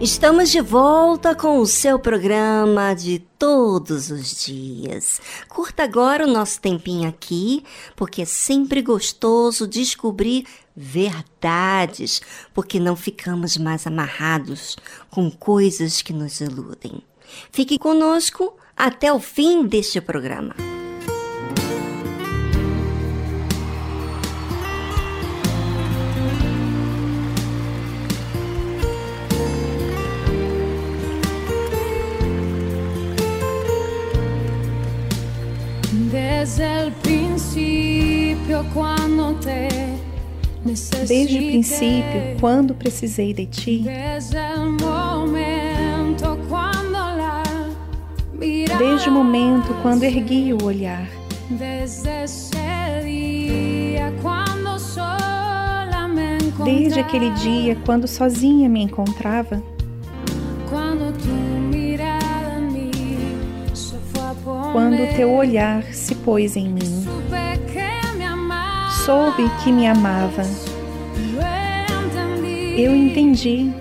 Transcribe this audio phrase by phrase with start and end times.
[0.00, 5.20] Estamos de volta com o seu programa de todos os dias.
[5.48, 7.64] Curta agora o nosso tempinho aqui,
[7.96, 12.22] porque é sempre gostoso descobrir verdades,
[12.54, 14.76] porque não ficamos mais amarrados
[15.10, 17.02] com coisas que nos iludem.
[17.50, 20.77] Fique conosco até o fim deste programa.
[41.06, 43.84] Desde o princípio, quando precisei de ti.
[48.76, 51.08] Desde o momento quando ergui o olhar.
[56.64, 59.62] Desde aquele dia quando sozinha me encontrava.
[64.78, 67.04] Quando teu olhar se pôs em mim.
[69.04, 70.44] Soube que me amava.
[72.76, 73.72] Eu entendi.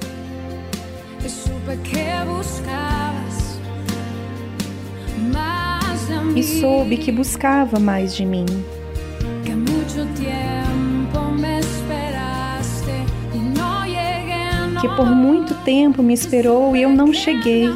[6.35, 8.47] E soube que buscava mais de mim.
[14.81, 17.69] Que por muito tempo me esperou e eu não cheguei.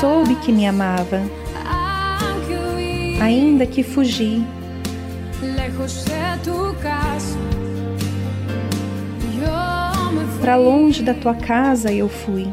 [0.00, 1.22] Soube que me amava
[3.20, 4.44] ainda que fugi.
[10.40, 12.46] Para longe da tua casa eu fui.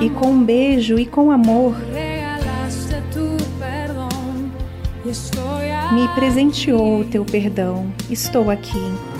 [0.00, 1.76] E com um beijo e com amor,
[5.92, 7.92] me presenteou o teu perdão.
[8.10, 9.13] Estou aqui.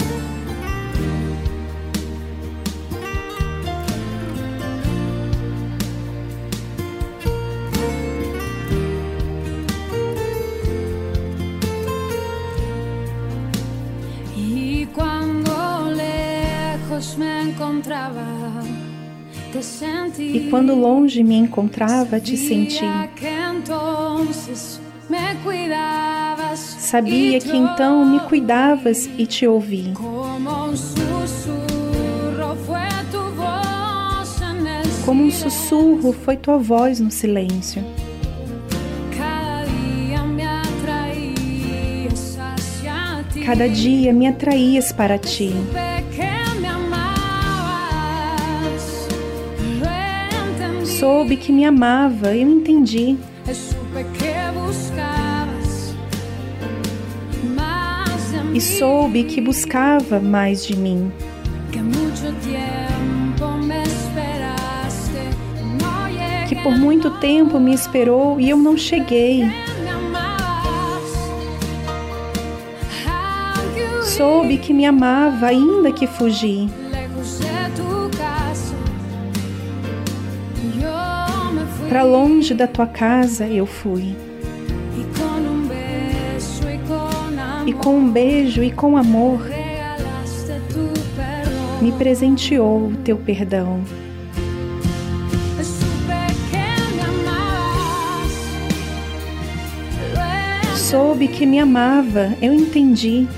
[20.85, 22.85] Longe me encontrava, te senti.
[26.55, 29.95] Sabia que então me cuidavas e te ouvi.
[35.07, 37.83] Como um sussurro foi tua voz no silêncio.
[43.47, 45.53] Cada dia me atraías para ti.
[51.05, 53.19] Soube que me amava, eu entendi.
[58.55, 61.13] E soube que buscava mais de mim.
[66.49, 69.45] Que por muito tempo me esperou e eu não cheguei.
[74.05, 76.67] Soube que me amava, ainda que fugi.
[81.95, 84.17] Para longe da tua casa eu fui.
[87.65, 89.41] E com um beijo e com amor
[91.81, 93.81] me presenteou o teu perdão.
[100.75, 103.29] Soube que me amava, eu entendi.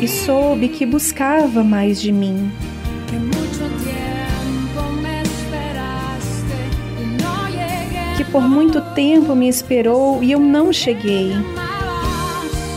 [0.00, 2.48] E soube que buscava mais de mim.
[8.32, 11.32] Por muito tempo me esperou e eu não cheguei.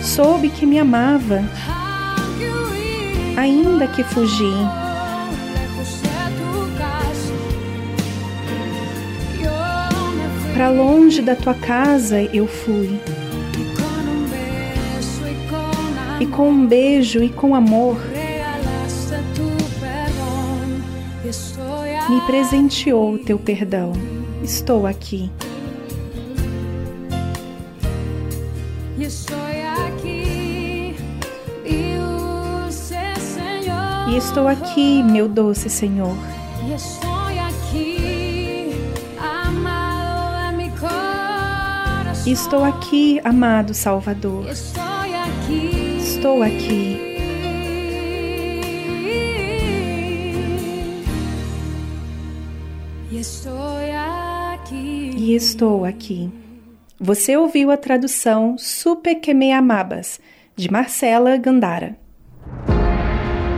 [0.03, 1.41] Soube que me amava,
[3.37, 4.53] ainda que fugi.
[10.53, 12.99] Para longe da tua casa eu fui.
[16.19, 17.97] E com um beijo e com amor
[22.09, 23.93] me presenteou o teu perdão.
[24.43, 25.31] Estou aqui.
[34.15, 36.15] E estou aqui, meu doce Senhor.
[42.25, 44.45] E estou aqui, amado Salvador.
[45.99, 46.97] Estou aqui.
[55.17, 56.31] E estou aqui.
[56.97, 60.21] Você ouviu a tradução Super que me amabas,
[60.55, 62.04] de Marcela Gandara.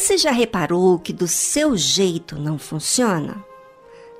[0.00, 3.44] Você já reparou que do seu jeito não funciona?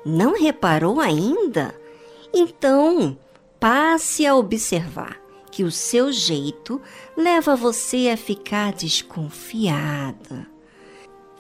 [0.04, 1.74] Não reparou ainda?
[2.34, 3.16] Então,
[3.58, 5.18] passe a observar
[5.50, 6.82] que o seu jeito
[7.16, 10.46] leva você a ficar desconfiada.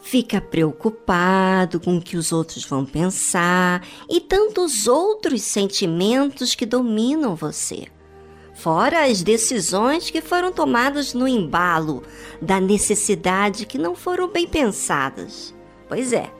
[0.00, 7.36] Fica preocupado com o que os outros vão pensar e tantos outros sentimentos que dominam
[7.36, 7.88] você.
[8.60, 12.02] Fora as decisões que foram tomadas no embalo
[12.42, 15.54] da necessidade que não foram bem pensadas.
[15.88, 16.30] Pois é,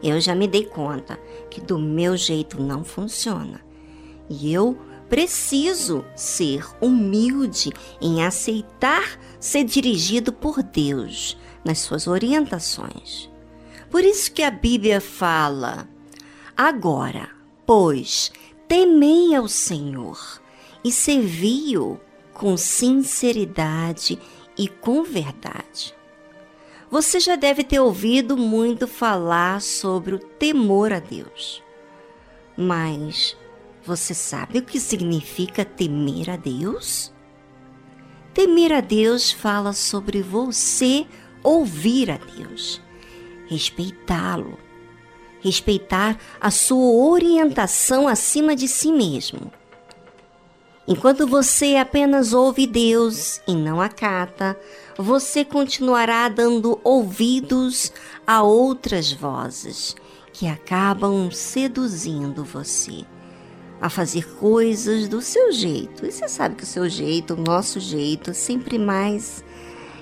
[0.00, 1.18] eu já me dei conta
[1.50, 3.60] que do meu jeito não funciona.
[4.30, 4.78] E eu
[5.08, 13.28] preciso ser humilde em aceitar ser dirigido por Deus nas suas orientações.
[13.90, 15.88] Por isso que a Bíblia fala:
[16.56, 17.30] Agora,
[17.66, 18.30] pois,
[18.68, 20.43] temei ao Senhor
[20.84, 21.98] e servi-o
[22.34, 24.18] com sinceridade
[24.58, 25.94] e com verdade.
[26.90, 31.62] Você já deve ter ouvido muito falar sobre o temor a Deus.
[32.56, 33.36] Mas
[33.82, 37.12] você sabe o que significa temer a Deus?
[38.32, 41.06] Temer a Deus fala sobre você
[41.42, 42.80] ouvir a Deus,
[43.46, 44.58] respeitá-lo,
[45.40, 49.52] respeitar a sua orientação acima de si mesmo
[50.86, 54.58] Enquanto você apenas ouve Deus e não acata,
[54.98, 57.90] você continuará dando ouvidos
[58.26, 59.96] a outras vozes
[60.32, 63.04] que acabam seduzindo você
[63.80, 66.04] a fazer coisas do seu jeito.
[66.04, 69.44] E você sabe que o seu jeito, o nosso jeito, é sempre mais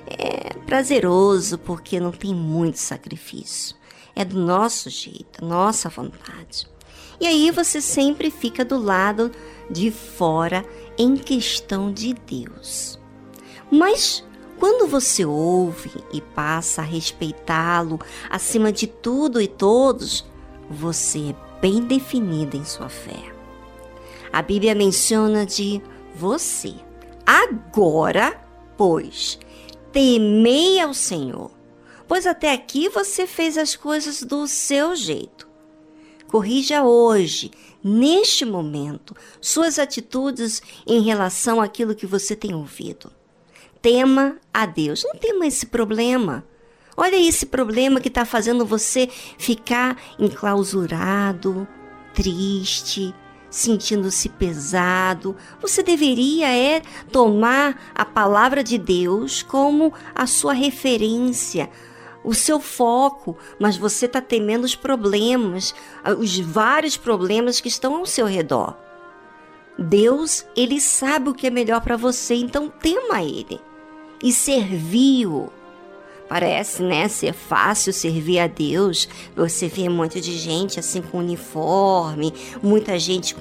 [0.07, 3.77] é, prazeroso porque não tem muito sacrifício.
[4.15, 6.72] É do nosso jeito, nossa vontade.
[7.21, 9.31] E aí você sempre fica do lado
[9.71, 10.65] de fora
[10.99, 12.99] em questão de Deus.
[13.71, 14.25] Mas
[14.59, 17.99] quando você ouve e passa a respeitá-lo
[18.31, 20.25] acima de tudo e todos,
[20.71, 23.33] você é bem definida em sua fé.
[24.33, 25.83] A Bíblia menciona de
[26.15, 26.75] você.
[27.27, 28.41] Agora,
[28.77, 29.39] pois,
[29.91, 31.51] temei ao Senhor,
[32.07, 35.52] pois até aqui você fez as coisas do seu jeito.
[36.33, 37.53] Corrija hoje,
[37.85, 43.13] neste momento, suas atitudes em relação àquilo que você tem ouvido
[43.83, 45.05] tema a Deus.
[45.05, 46.45] Não tema esse problema.
[46.97, 51.67] Olha esse problema que está fazendo você ficar enclausurado,
[52.15, 53.15] triste,
[53.51, 55.37] sentindo-se pesado.
[55.61, 61.69] Você deveria é tomar a palavra de Deus como a sua referência,
[62.25, 65.75] o seu foco, mas você está temendo os problemas,
[66.19, 68.77] os vários problemas que estão ao seu redor.
[69.79, 73.61] Deus, ele sabe o que é melhor para você, então tema ele
[74.23, 75.51] e serviu.
[76.29, 79.07] Parece, né, ser fácil servir a Deus.
[79.37, 83.37] Você vê monte de gente assim com uniforme, muita gente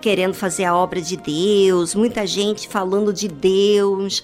[0.00, 4.22] querendo fazer a obra de Deus, muita gente falando de Deus.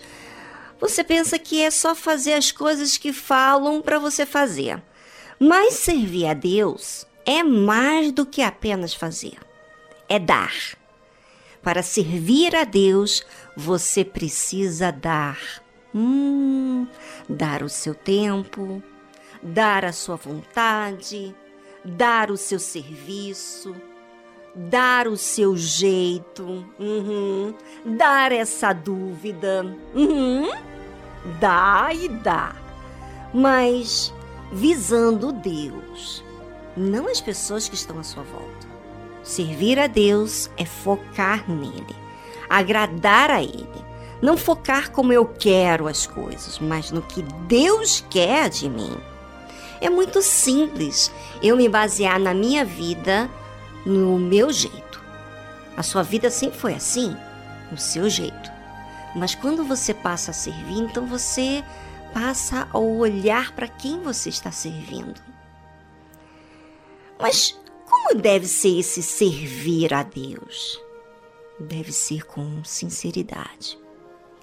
[0.80, 4.82] Você pensa que é só fazer as coisas que falam para você fazer.
[5.38, 9.38] Mas servir a Deus é mais do que apenas fazer.
[10.08, 10.54] É dar.
[11.62, 13.22] Para servir a Deus,
[13.56, 15.38] você precisa dar.
[15.94, 16.86] Hum,
[17.28, 18.82] dar o seu tempo,
[19.42, 21.34] dar a sua vontade,
[21.84, 23.74] dar o seu serviço,
[24.54, 27.54] dar o seu jeito, uhum,
[27.84, 29.64] dar essa dúvida,
[29.94, 30.50] uhum,
[31.38, 32.54] dá e dá,
[33.32, 34.12] mas
[34.52, 36.24] visando Deus,
[36.76, 38.68] não as pessoas que estão à sua volta.
[39.22, 41.96] Servir a Deus é focar nele,
[42.48, 43.90] agradar a Ele.
[44.22, 48.94] Não focar como eu quero as coisas, mas no que Deus quer de mim.
[49.80, 51.10] É muito simples
[51.42, 53.30] eu me basear na minha vida,
[53.84, 55.02] no meu jeito.
[55.76, 57.16] A sua vida sempre foi assim,
[57.70, 58.50] no seu jeito.
[59.14, 61.64] Mas quando você passa a servir, então você
[62.12, 65.20] passa a olhar para quem você está servindo.
[67.18, 67.58] Mas
[67.88, 70.80] como deve ser esse servir a Deus?
[71.58, 73.78] Deve ser com sinceridade.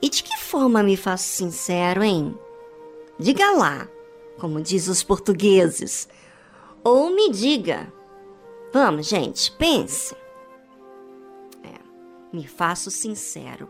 [0.01, 2.37] E de que forma me faço sincero, hein?
[3.19, 3.87] Diga lá,
[4.37, 6.07] como diz os portugueses.
[6.83, 7.91] Ou me diga.
[8.71, 10.15] Vamos, gente, pense.
[11.63, 11.79] É,
[12.31, 13.69] me faço sincero.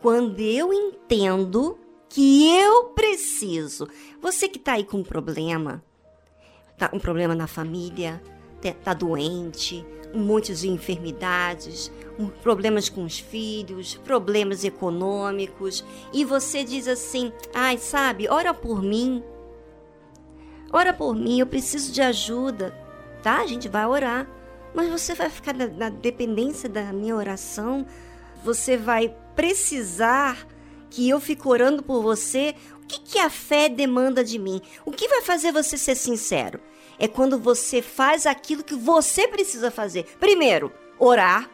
[0.00, 3.88] Quando eu entendo que eu preciso.
[4.20, 5.82] Você que tá aí com um problema,
[6.76, 8.22] tá um problema na família,
[8.84, 11.90] tá doente, um monte de enfermidades,
[12.42, 19.22] problemas com os filhos, problemas econômicos, e você diz assim: ai, sabe, ora por mim.
[20.70, 22.81] Ora por mim, eu preciso de ajuda.
[23.22, 23.40] Tá?
[23.40, 24.26] A gente vai orar.
[24.74, 27.86] Mas você vai ficar na, na dependência da minha oração.
[28.44, 30.46] Você vai precisar
[30.90, 32.54] que eu fique orando por você.
[32.82, 34.60] O que, que a fé demanda de mim?
[34.84, 36.60] O que vai fazer você ser sincero?
[36.98, 40.04] É quando você faz aquilo que você precisa fazer.
[40.18, 41.48] Primeiro, orar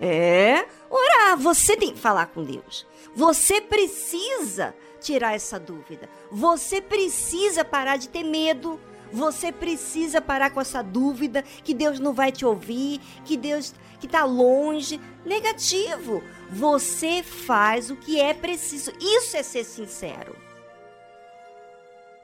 [0.00, 1.36] é, orar.
[1.38, 2.86] Você tem que falar com Deus.
[3.14, 6.08] Você precisa tirar essa dúvida.
[6.30, 8.80] Você precisa parar de ter medo.
[9.12, 14.06] Você precisa parar com essa dúvida que Deus não vai te ouvir, que Deus que
[14.06, 15.00] está longe.
[15.24, 16.22] Negativo.
[16.50, 18.92] Você faz o que é preciso.
[19.00, 20.36] Isso é ser sincero.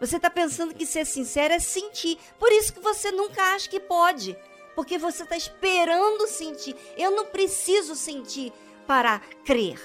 [0.00, 2.18] Você está pensando que ser sincero é sentir.
[2.38, 4.36] Por isso que você nunca acha que pode
[4.74, 6.76] porque você está esperando sentir.
[6.96, 8.52] Eu não preciso sentir
[8.86, 9.80] para crer.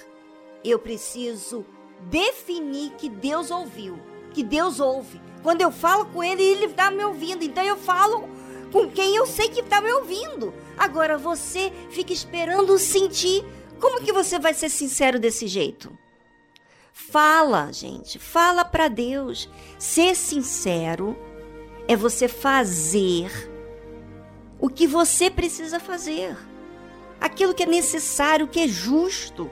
[0.63, 1.65] Eu preciso
[2.01, 3.99] definir que Deus ouviu,
[4.33, 5.21] que Deus ouve.
[5.41, 7.43] Quando eu falo com Ele, Ele está me ouvindo.
[7.43, 8.27] Então eu falo
[8.71, 10.53] com quem eu sei que está me ouvindo.
[10.77, 13.45] Agora você fica esperando sentir.
[13.79, 15.97] Como que você vai ser sincero desse jeito?
[16.91, 19.49] Fala, gente, fala para Deus.
[19.77, 21.17] Ser sincero
[21.87, 23.31] é você fazer
[24.59, 26.35] o que você precisa fazer,
[27.19, 29.49] aquilo que é necessário, que é justo,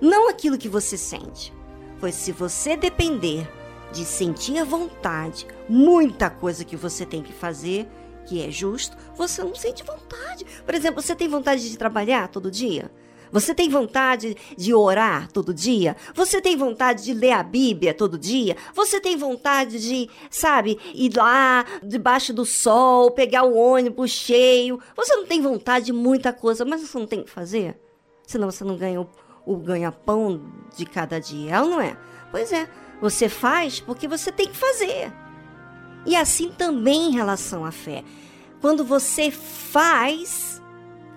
[0.00, 1.52] não aquilo que você sente.
[1.98, 3.48] Pois se você depender
[3.94, 7.88] de sentir vontade, muita coisa que você tem que fazer,
[8.26, 10.44] que é justo, você não sente vontade.
[10.66, 12.90] Por exemplo, você tem vontade de trabalhar todo dia?
[13.30, 15.96] Você tem vontade de orar todo dia?
[16.14, 18.56] Você tem vontade de ler a Bíblia todo dia?
[18.74, 24.78] Você tem vontade de, sabe, ir lá debaixo do sol, pegar o ônibus cheio?
[24.96, 27.76] Você não tem vontade de muita coisa, mas você não tem que fazer?
[28.26, 29.08] Senão você não ganha o,
[29.44, 30.40] o ganha-pão
[30.76, 31.96] de cada dia, é não é?
[32.30, 32.68] Pois é,
[33.00, 35.12] você faz porque você tem que fazer.
[36.06, 38.04] E assim também em relação à fé.
[38.60, 40.62] Quando você faz,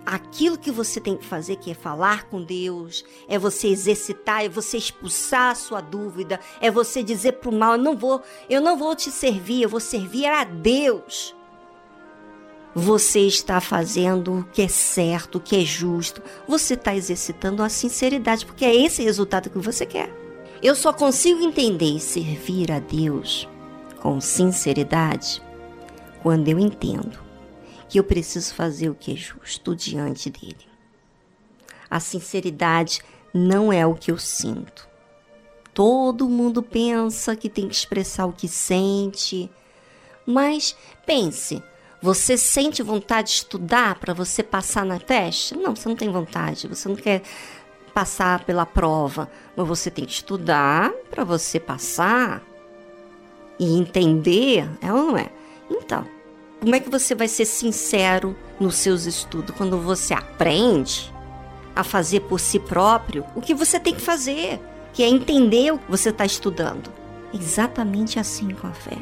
[0.05, 4.49] aquilo que você tem que fazer, que é falar com Deus, é você exercitar, é
[4.49, 8.61] você expulsar a sua dúvida, é você dizer para o mal, eu não vou, eu
[8.61, 11.35] não vou te servir, eu vou servir a Deus.
[12.73, 16.21] Você está fazendo o que é certo, o que é justo.
[16.47, 20.26] Você está exercitando a sinceridade, porque é esse resultado que você quer.
[20.61, 23.47] Eu só consigo entender e servir a Deus
[24.01, 25.41] com sinceridade
[26.23, 27.19] quando eu entendo
[27.87, 30.67] que eu preciso fazer o que é justo diante dele.
[31.89, 34.87] A sinceridade não é o que eu sinto.
[35.75, 39.49] Todo mundo pensa que tem que expressar o que sente,
[40.25, 41.61] mas pense,
[42.01, 45.55] você sente vontade de estudar para você passar na teste?
[45.55, 47.21] Não, você não tem vontade, você não quer
[47.97, 52.43] passar pela prova, mas você tem que estudar para você passar
[53.57, 55.31] e entender, é ou não é?
[55.67, 56.05] Então,
[56.59, 61.11] como é que você vai ser sincero nos seus estudos quando você aprende
[61.75, 64.59] a fazer por si próprio o que você tem que fazer,
[64.93, 66.91] que é entender o que você está estudando?
[67.33, 68.97] Exatamente assim com a fé.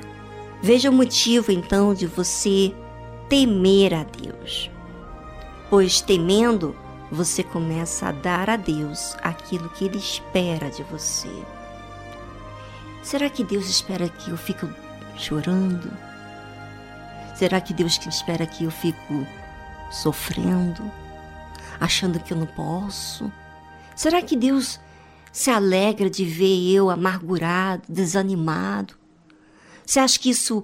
[0.61, 2.73] Veja o motivo então de você
[3.27, 4.71] temer a Deus,
[5.69, 6.73] pois temendo
[7.11, 11.29] você começa a dar a Deus aquilo que Ele espera de você.
[13.03, 14.67] Será que Deus espera que eu fique
[15.15, 15.91] chorando?
[17.35, 19.27] Será que Deus espera que eu fico
[19.91, 20.91] sofrendo,
[21.79, 23.31] achando que eu não posso?
[23.95, 24.79] Será que Deus
[25.31, 28.95] se alegra de ver eu amargurado, desanimado?
[29.85, 30.63] Você acha que isso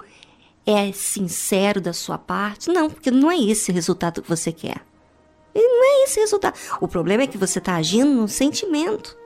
[0.65, 2.69] é sincero da sua parte?
[2.69, 4.81] Não, porque não é esse o resultado que você quer.
[5.53, 6.57] E não é esse o resultado.
[6.79, 9.17] O problema é que você está agindo no sentimento.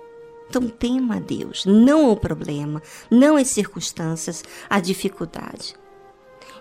[0.49, 5.75] Então tema a Deus, não o problema, não as circunstâncias, a dificuldade.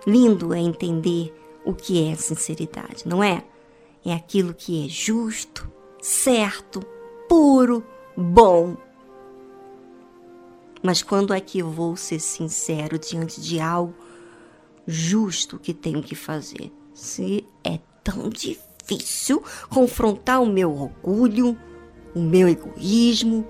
[0.07, 3.45] Lindo é entender o que é sinceridade, não é?
[4.05, 6.81] É aquilo que é justo, certo,
[7.29, 7.85] puro,
[8.17, 8.77] bom.
[10.83, 13.95] Mas quando é que eu vou ser sincero diante de algo
[14.87, 16.71] justo que tenho que fazer?
[16.93, 18.64] Se é tão difícil
[19.69, 21.59] confrontar o meu orgulho,
[22.15, 23.47] o meu egoísmo,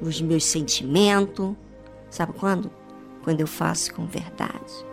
[0.00, 1.54] os meus sentimentos.
[2.10, 2.70] Sabe quando?
[3.22, 4.86] Quando eu faço com verdade.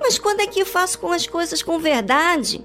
[0.00, 2.64] Mas quando é que eu faço com as coisas com verdade?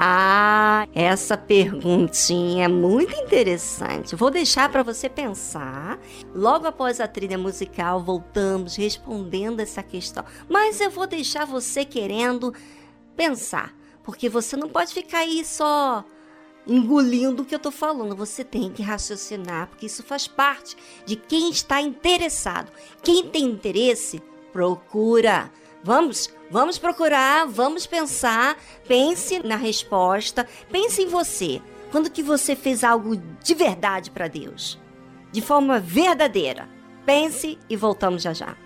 [0.00, 4.14] Ah, essa perguntinha é muito interessante.
[4.14, 5.98] Vou deixar para você pensar.
[6.32, 10.24] Logo após a trilha musical, voltamos respondendo essa questão.
[10.48, 12.54] Mas eu vou deixar você querendo
[13.16, 13.74] pensar,
[14.08, 16.02] porque você não pode ficar aí só
[16.66, 18.16] engolindo o que eu estou falando.
[18.16, 22.72] Você tem que raciocinar, porque isso faz parte de quem está interessado.
[23.02, 25.52] Quem tem interesse, procura.
[25.84, 31.60] Vamos, vamos procurar, vamos pensar, pense na resposta, pense em você.
[31.90, 34.78] Quando que você fez algo de verdade para Deus?
[35.30, 36.66] De forma verdadeira.
[37.04, 38.56] Pense e voltamos já já.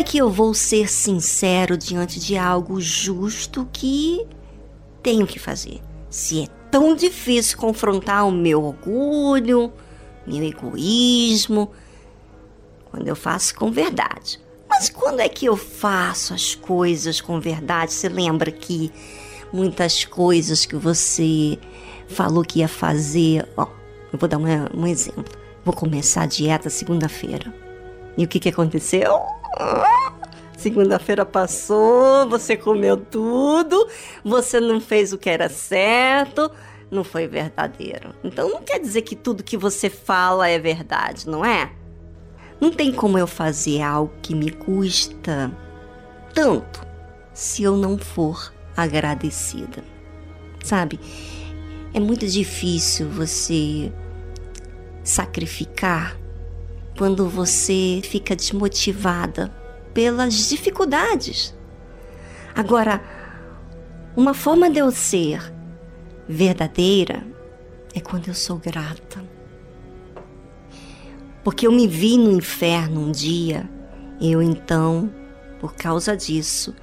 [0.00, 4.26] É que eu vou ser sincero diante de algo justo que
[5.02, 5.78] tenho que fazer?
[6.08, 9.70] Se é tão difícil confrontar o meu orgulho,
[10.26, 11.70] meu egoísmo,
[12.86, 14.40] quando eu faço com verdade.
[14.70, 17.92] Mas quando é que eu faço as coisas com verdade?
[17.92, 18.90] Você lembra que
[19.52, 21.58] muitas coisas que você
[22.08, 23.46] falou que ia fazer.
[23.54, 23.66] Ó,
[24.10, 25.26] eu vou dar uma, um exemplo.
[25.62, 27.54] Vou começar a dieta segunda-feira.
[28.16, 29.39] E o que, que aconteceu?
[30.56, 33.88] Segunda-feira passou, você comeu tudo,
[34.22, 36.50] você não fez o que era certo,
[36.90, 38.14] não foi verdadeiro.
[38.22, 41.72] Então não quer dizer que tudo que você fala é verdade, não é?
[42.60, 45.50] Não tem como eu fazer algo que me custa
[46.34, 46.86] tanto
[47.32, 49.82] se eu não for agradecida.
[50.62, 51.00] Sabe?
[51.94, 53.90] É muito difícil você
[55.02, 56.18] sacrificar
[57.00, 59.50] quando você fica desmotivada
[59.94, 61.56] pelas dificuldades.
[62.54, 63.02] Agora,
[64.14, 65.50] uma forma de eu ser
[66.28, 67.26] verdadeira
[67.94, 69.24] é quando eu sou grata.
[71.42, 73.66] Porque eu me vi no inferno um dia,
[74.20, 75.10] eu então,
[75.58, 76.76] por causa disso,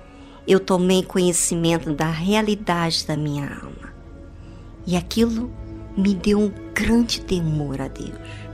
[0.48, 3.94] eu tomei conhecimento da realidade da minha alma.
[4.84, 5.54] E aquilo
[5.96, 8.47] me deu um grande temor a Deus.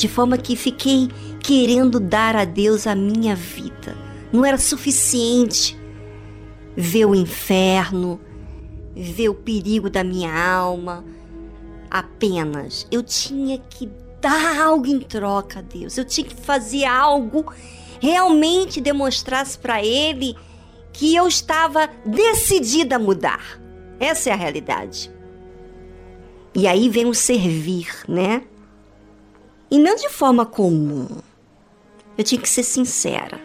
[0.00, 1.10] De forma que fiquei
[1.42, 3.94] querendo dar a Deus a minha vida.
[4.32, 5.78] Não era suficiente
[6.74, 8.18] ver o inferno,
[8.96, 11.04] ver o perigo da minha alma.
[11.90, 13.90] Apenas eu tinha que
[14.22, 15.98] dar algo em troca a Deus.
[15.98, 17.52] Eu tinha que fazer algo
[18.00, 20.34] realmente demonstrasse para Ele
[20.94, 23.60] que eu estava decidida a mudar.
[23.98, 25.10] Essa é a realidade.
[26.54, 28.44] E aí vem o servir, né?
[29.70, 31.06] E não de forma comum.
[32.18, 33.40] Eu tinha que ser sincera.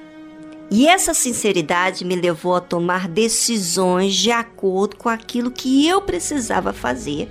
[0.72, 6.74] E essa sinceridade me levou a tomar decisões de acordo com aquilo que eu precisava
[6.74, 7.30] fazer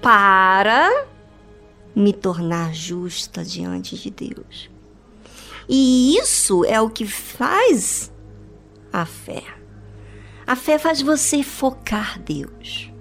[0.00, 1.06] para
[1.94, 4.70] me tornar justa diante de Deus.
[5.68, 8.12] E isso é o que faz
[8.92, 9.42] a fé.
[10.46, 12.93] A fé faz você focar Deus.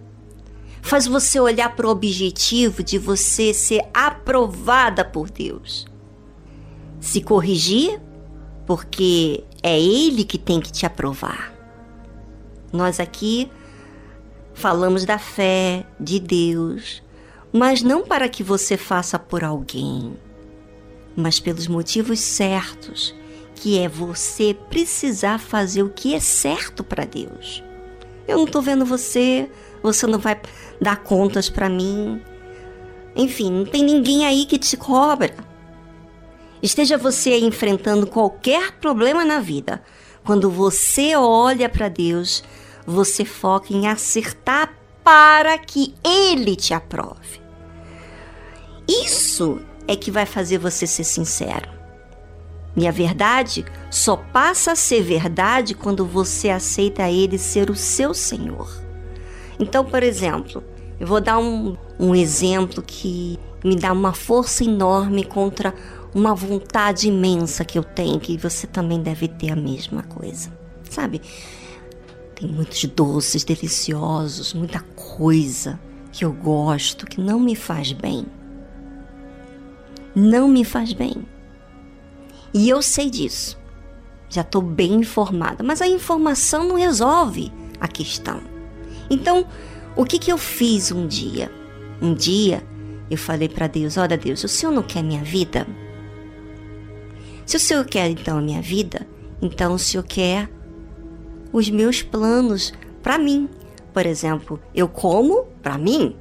[0.84, 5.88] Faz você olhar para o objetivo de você ser aprovada por Deus.
[7.00, 8.02] Se corrigir,
[8.67, 11.54] porque é Ele que tem que te aprovar.
[12.72, 13.50] Nós aqui
[14.54, 17.02] falamos da fé de Deus,
[17.52, 20.13] mas não para que você faça por alguém,
[21.15, 23.15] mas pelos motivos certos
[23.56, 27.63] que é você precisar fazer o que é certo para Deus.
[28.27, 29.49] Eu não estou vendo você,
[29.81, 30.39] você não vai
[30.79, 32.21] dar contas para mim.
[33.15, 35.33] Enfim, não tem ninguém aí que te cobra.
[36.62, 39.83] Esteja você enfrentando qualquer problema na vida,
[40.23, 42.43] quando você olha para Deus,
[42.86, 47.41] você foca em acertar para que Ele te aprove.
[48.88, 51.83] Isso é que vai fazer você ser sincero.
[52.75, 58.13] E a verdade só passa a ser verdade quando você aceita Ele ser o seu
[58.13, 58.67] Senhor.
[59.59, 60.63] Então, por exemplo,
[60.99, 65.73] eu vou dar um, um exemplo que me dá uma força enorme contra
[66.13, 70.51] uma vontade imensa que eu tenho, que você também deve ter a mesma coisa.
[70.89, 71.21] Sabe?
[72.36, 75.79] Tem muitos doces deliciosos, muita coisa
[76.12, 78.25] que eu gosto que não me faz bem.
[80.15, 81.25] Não me faz bem.
[82.54, 83.58] E eu sei disso.
[84.30, 85.63] Já estou bem informada.
[85.63, 88.42] Mas a informação não resolve a questão.
[89.10, 89.46] Então,
[89.96, 91.52] o que, que eu fiz um dia?
[92.02, 92.63] Um dia
[93.10, 95.68] eu falei para Deus: Olha, Deus, o Senhor não quer minha vida?
[97.46, 99.08] Se o Senhor quer então a minha vida,
[99.42, 100.50] então o Senhor quer
[101.52, 103.50] os meus planos para mim.
[103.94, 106.16] Por exemplo, eu como para mim.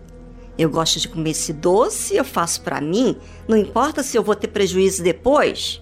[0.58, 3.16] Eu gosto de comer esse doce, eu faço para mim.
[3.48, 5.81] Não importa se eu vou ter prejuízo depois.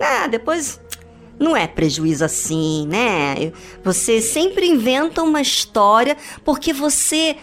[0.00, 0.80] Ah, depois
[1.38, 3.52] não é prejuízo assim, né?
[3.84, 7.36] Você sempre inventa uma história porque você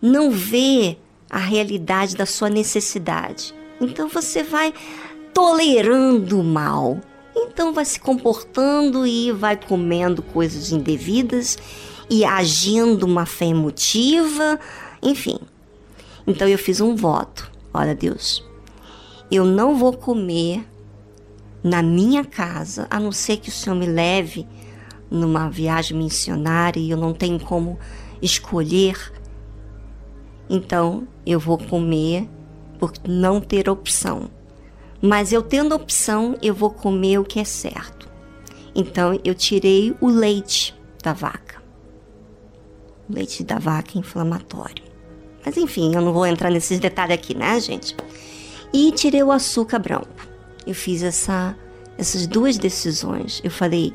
[0.00, 0.96] não vê
[1.30, 3.54] a realidade da sua necessidade.
[3.80, 4.72] Então você vai
[5.32, 7.00] tolerando o mal.
[7.34, 11.58] Então vai se comportando e vai comendo coisas indevidas
[12.10, 14.60] e agindo uma fé emotiva,
[15.02, 15.38] enfim.
[16.26, 17.50] Então eu fiz um voto.
[17.72, 18.44] Olha, Deus,
[19.30, 20.66] eu não vou comer
[21.62, 24.46] na minha casa, a não ser que o Senhor me leve
[25.10, 27.78] numa viagem missionária e eu não tenho como
[28.20, 29.12] escolher,
[30.48, 32.28] então eu vou comer
[32.78, 34.30] por não ter opção.
[35.00, 38.08] Mas eu tendo opção, eu vou comer o que é certo.
[38.74, 41.62] Então eu tirei o leite da vaca.
[43.08, 44.84] O leite da vaca é inflamatório.
[45.44, 47.96] Mas enfim, eu não vou entrar nesses detalhes aqui, né, gente?
[48.72, 50.31] E tirei o açúcar branco.
[50.66, 51.56] Eu fiz essa,
[51.98, 53.40] essas duas decisões.
[53.44, 53.92] Eu falei,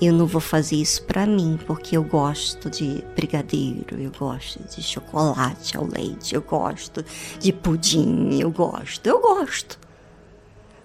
[0.00, 4.82] eu não vou fazer isso para mim, porque eu gosto de brigadeiro, eu gosto de
[4.82, 7.04] chocolate ao leite, eu gosto
[7.38, 9.78] de pudim, eu gosto, eu gosto.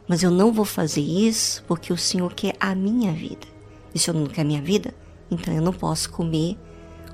[0.07, 3.47] Mas eu não vou fazer isso porque o Senhor quer a minha vida.
[3.93, 4.93] E se eu não quer a minha vida,
[5.29, 6.57] então eu não posso comer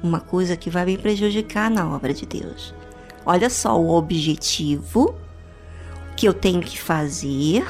[0.03, 2.73] uma coisa que vai me prejudicar na obra de Deus.
[3.25, 5.15] Olha só o objetivo
[6.15, 7.65] que eu tenho que fazer,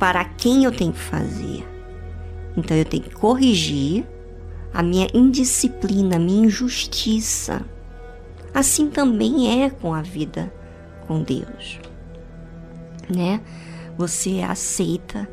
[0.00, 1.68] para quem eu tenho que fazer.
[2.56, 4.06] Então eu tenho que corrigir
[4.72, 7.60] a minha indisciplina, a minha injustiça.
[8.54, 10.52] Assim também é com a vida
[11.06, 11.78] com Deus.
[13.14, 13.42] Né?
[13.98, 15.28] Você aceita,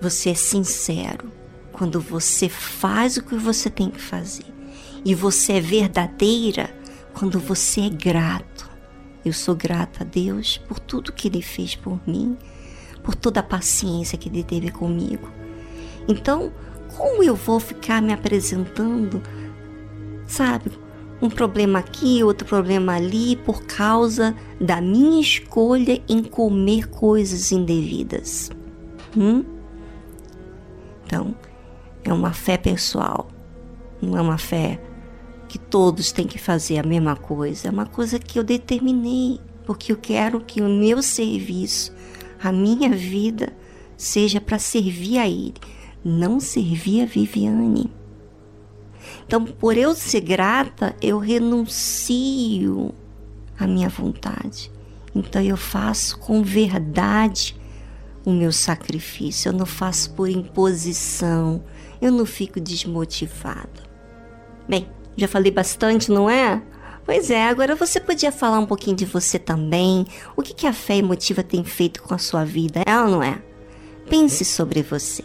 [0.00, 1.30] você é sincero
[1.70, 4.46] quando você faz o que você tem que fazer.
[5.04, 6.74] E você é verdadeira
[7.14, 8.68] quando você é grato.
[9.24, 12.36] Eu sou grata a Deus por tudo que Ele fez por mim,
[13.02, 15.28] por toda a paciência que Ele teve comigo.
[16.08, 16.52] Então,
[16.96, 19.22] como eu vou ficar me apresentando,
[20.26, 20.70] sabe,
[21.20, 28.50] um problema aqui, outro problema ali, por causa da minha escolha em comer coisas indevidas?
[29.16, 29.44] Hum?
[31.06, 31.34] Então,
[32.02, 33.28] é uma fé pessoal,
[34.00, 34.80] não é uma fé
[35.48, 39.92] que todos têm que fazer a mesma coisa, é uma coisa que eu determinei, porque
[39.92, 41.92] eu quero que o meu serviço,
[42.42, 43.52] a minha vida,
[43.96, 45.54] seja para servir a Ele
[46.04, 47.90] não servia Viviane.
[49.26, 52.92] Então, por eu ser grata, eu renuncio
[53.58, 54.70] à minha vontade.
[55.14, 57.56] Então, eu faço com verdade
[58.24, 59.48] o meu sacrifício.
[59.48, 61.62] Eu não faço por imposição.
[62.00, 63.82] Eu não fico desmotivada.
[64.68, 66.62] Bem, já falei bastante, não é?
[67.04, 70.06] Pois é, agora você podia falar um pouquinho de você também.
[70.36, 73.22] O que, que a fé emotiva tem feito com a sua vida, é ou não
[73.22, 73.42] é?
[74.08, 75.24] Pense sobre você.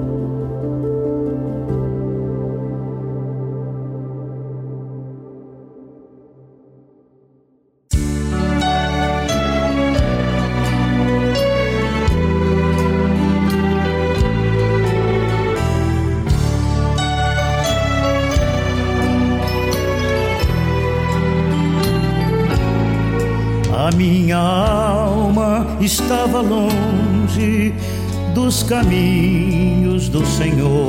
[28.71, 30.87] Caminhos do Senhor.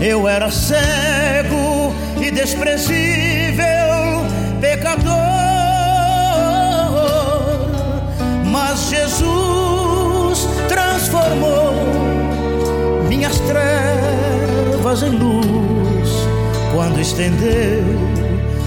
[0.00, 3.64] Eu era cego e desprezível,
[4.60, 5.10] pecador,
[8.52, 11.74] mas Jesus transformou
[13.08, 16.10] minhas trevas em luz
[16.72, 17.82] quando estendeu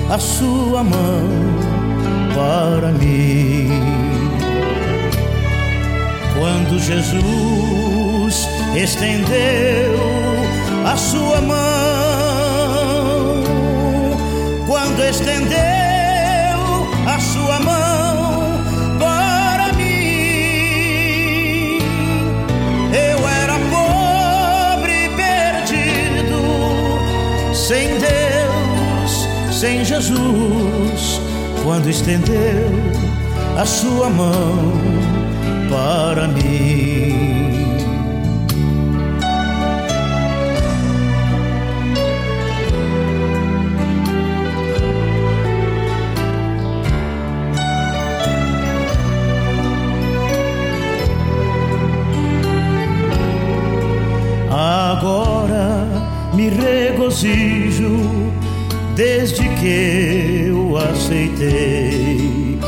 [0.10, 1.24] a sua mão
[2.36, 4.18] para mim
[6.38, 7.67] quando Jesus
[8.84, 9.96] estendeu
[10.86, 11.58] a sua mão,
[14.68, 15.58] quando estendeu
[17.08, 18.62] a sua mão
[19.00, 19.90] para mim,
[22.94, 26.40] eu era pobre e perdido,
[27.56, 31.20] sem Deus, sem Jesus,
[31.64, 32.70] quando estendeu
[33.58, 34.74] a sua mão
[35.68, 37.27] para mim.
[56.50, 58.32] Regozijo
[58.96, 62.60] desde que eu aceitei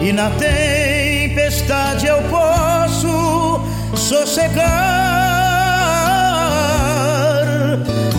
[0.00, 3.60] e na tempestade eu posso
[3.96, 4.68] sossegar,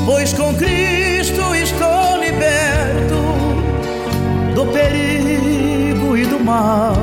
[0.06, 3.16] pois com Cristo estou liberto
[4.56, 6.96] do perigo e do mal,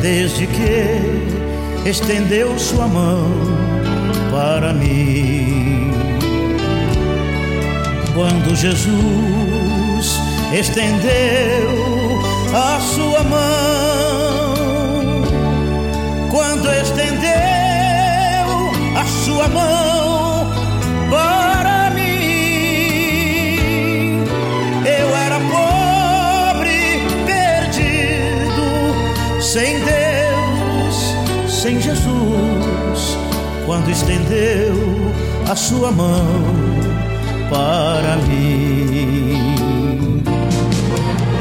[0.00, 3.28] desde que estendeu sua mão
[4.30, 5.63] para mim.
[8.14, 10.20] Quando Jesus
[10.52, 12.22] estendeu
[12.54, 14.14] a sua mão
[16.34, 17.30] quando estendeu
[18.96, 20.50] a sua mão
[21.08, 22.04] para mim.
[24.84, 28.66] Eu era pobre, perdido,
[29.40, 31.14] sem Deus,
[31.48, 33.16] sem Jesus,
[33.64, 34.74] quando estendeu
[35.48, 36.83] a sua mão
[37.54, 39.44] para mim.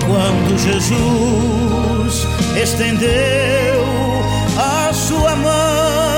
[0.05, 3.83] Quando Jesus estendeu
[4.57, 6.12] a sua mão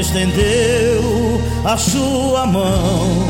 [0.00, 3.29] estendeu a sua mão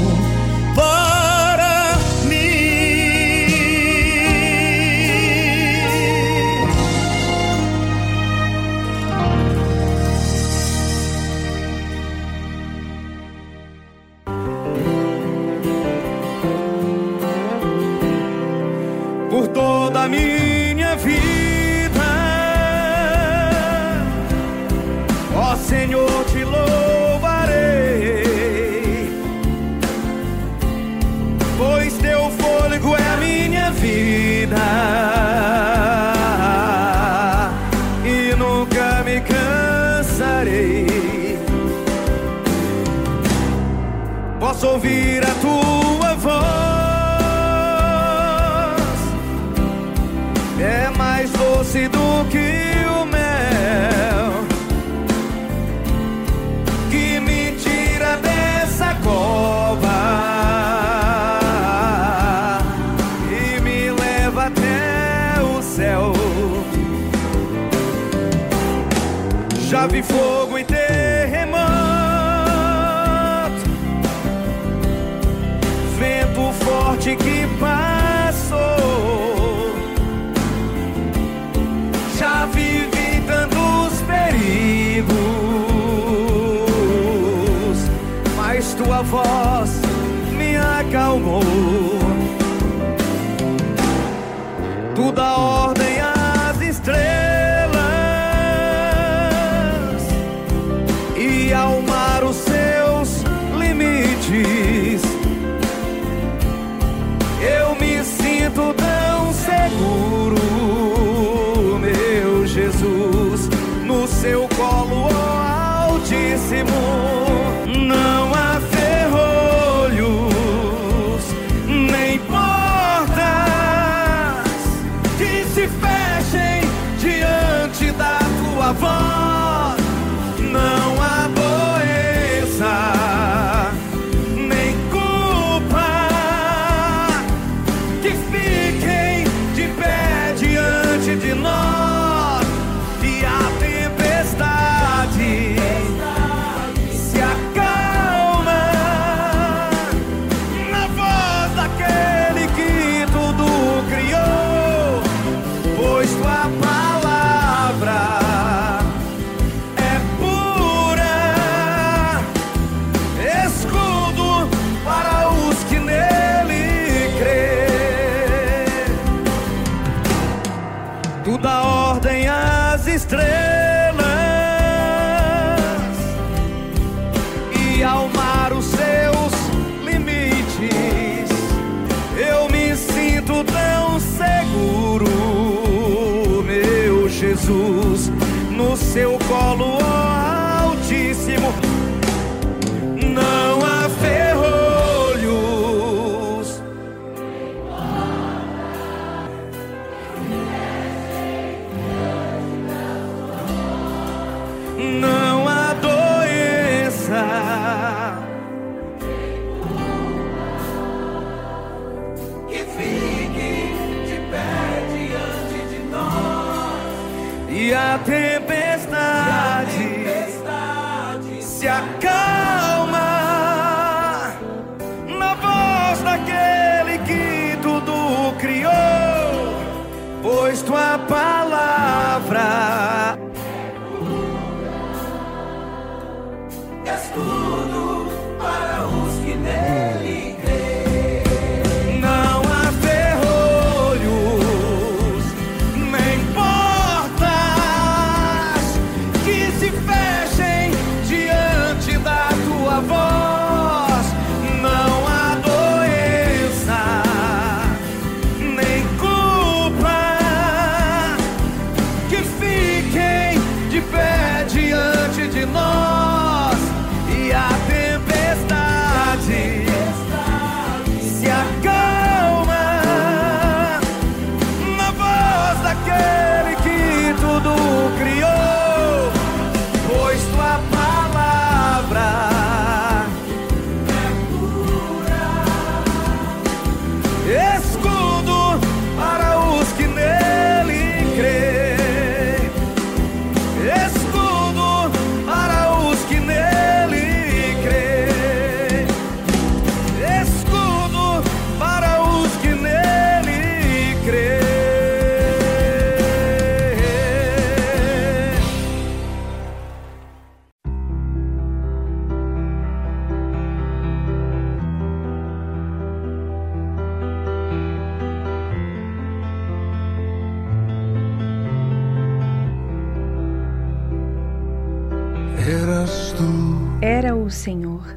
[327.30, 327.96] o Senhor,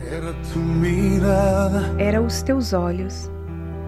[0.00, 3.30] era tu mirada, era os teus olhos,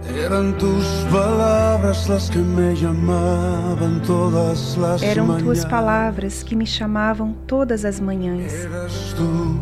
[0.07, 7.35] Eran tus palabras las que me llamaban todas las Eram tuas palavras que me chamavam
[7.47, 8.67] todas as manhãs.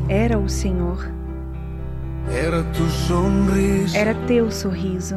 [0.09, 1.11] Era o Senhor,
[2.31, 2.87] era tu
[3.97, 5.17] era teu sorriso.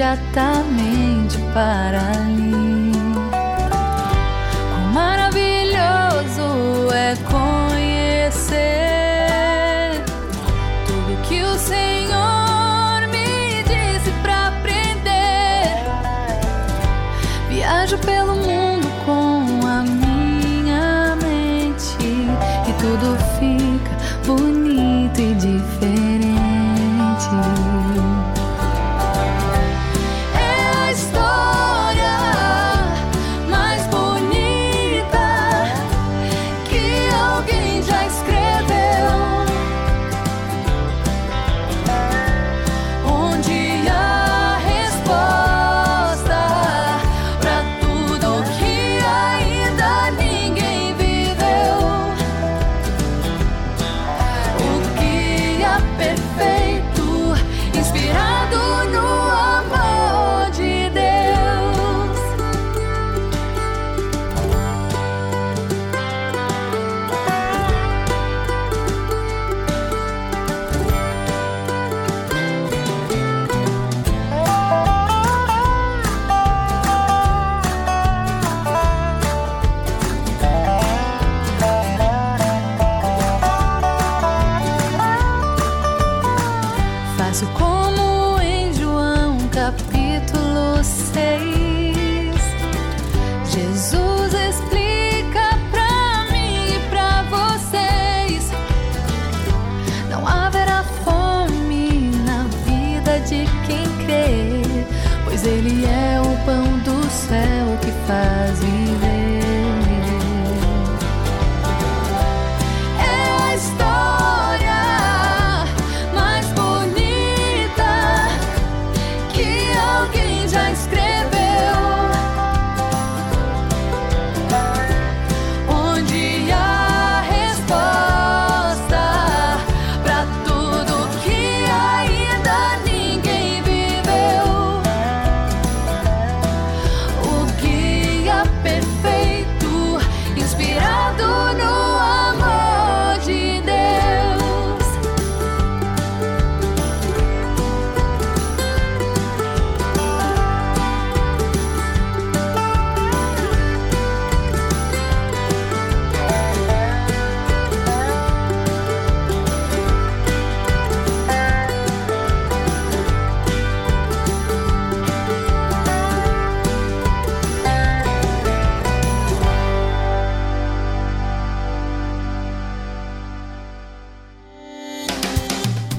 [0.00, 2.69] Imediatamente para ali.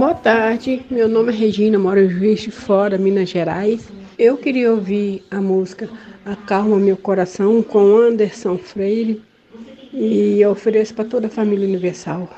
[0.00, 3.86] Boa tarde, meu nome é Regina, moro em Juiz de Fora, Minas Gerais.
[4.18, 5.90] Eu queria ouvir a música
[6.24, 9.22] Acalma Meu Coração com Anderson Freire
[9.92, 12.30] e ofereço para toda a família universal.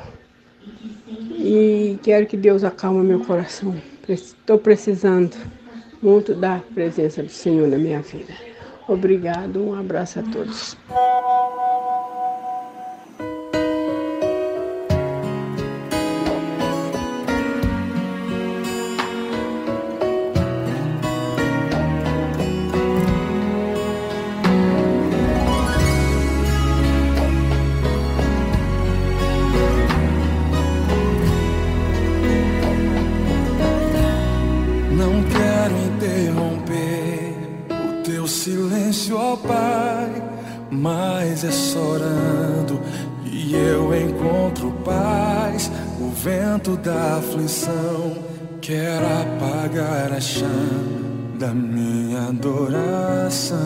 [1.39, 3.77] E quero que Deus acalme meu coração.
[4.09, 5.37] Estou precisando
[6.03, 8.35] muito da presença do Senhor na minha vida.
[8.89, 10.77] Obrigado, um abraço a todos.
[40.71, 42.81] Mas é sorando
[43.25, 45.71] e eu encontro paz.
[46.01, 48.17] O vento da aflição
[48.61, 51.03] quer apagar a chama
[51.39, 53.59] da minha adoração.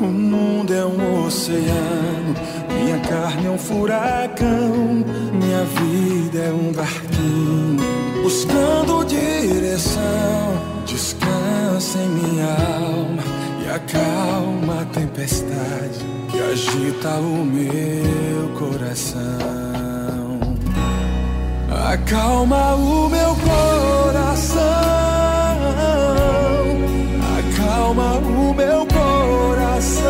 [0.00, 2.34] O mundo é um oceano,
[2.82, 7.84] minha carne é um furacão, minha vida é um barquinho
[8.22, 10.75] buscando direção.
[11.26, 13.36] Descansa em minha alma
[13.76, 16.00] acalma a tempestade
[16.30, 19.20] que agita o meu coração.
[21.92, 24.66] Acalma o meu coração.
[27.38, 30.06] Acalma o meu coração.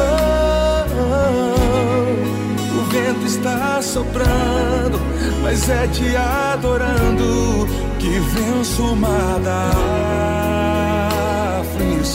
[2.78, 5.00] O vento está soprando,
[5.42, 7.66] mas é te adorando
[7.98, 9.38] que venço uma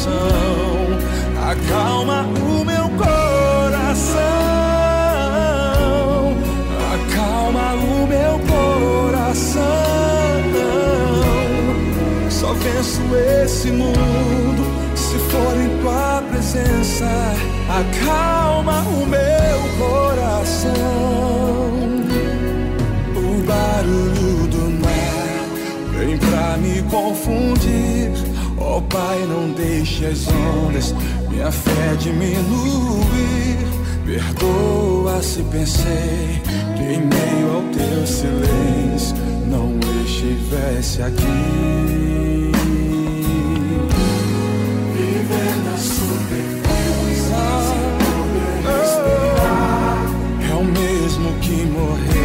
[0.02, 0.97] aflição
[1.49, 4.24] acalma o meu coração,
[6.93, 9.62] acalma o meu coração.
[12.30, 13.02] Só venço
[13.43, 14.64] esse mundo
[14.95, 17.08] se for em tua presença.
[17.70, 20.72] Acalma o meu coração.
[23.16, 25.45] O barulho do mar
[25.97, 28.31] vem pra me confundir.
[28.74, 30.96] Oh Pai, não deixe as ondas
[31.30, 33.58] minha fé diminuir.
[34.06, 36.42] Perdoa se pensei
[36.78, 39.14] que em meio ao teu silêncio
[39.48, 42.52] não estivesse aqui.
[44.96, 47.34] Viver na superfície
[50.50, 52.21] é o mesmo que morrer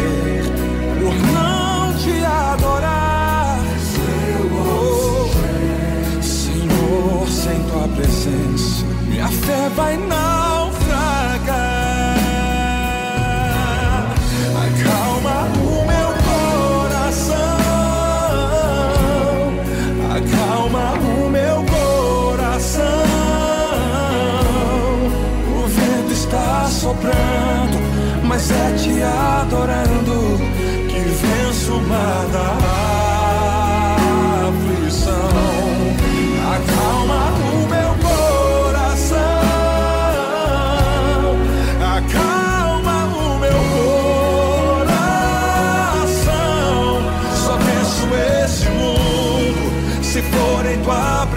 [9.69, 10.26] minha fé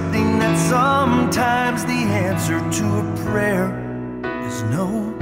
[0.00, 3.66] Accepting that sometimes the answer to a prayer
[4.46, 5.14] is no.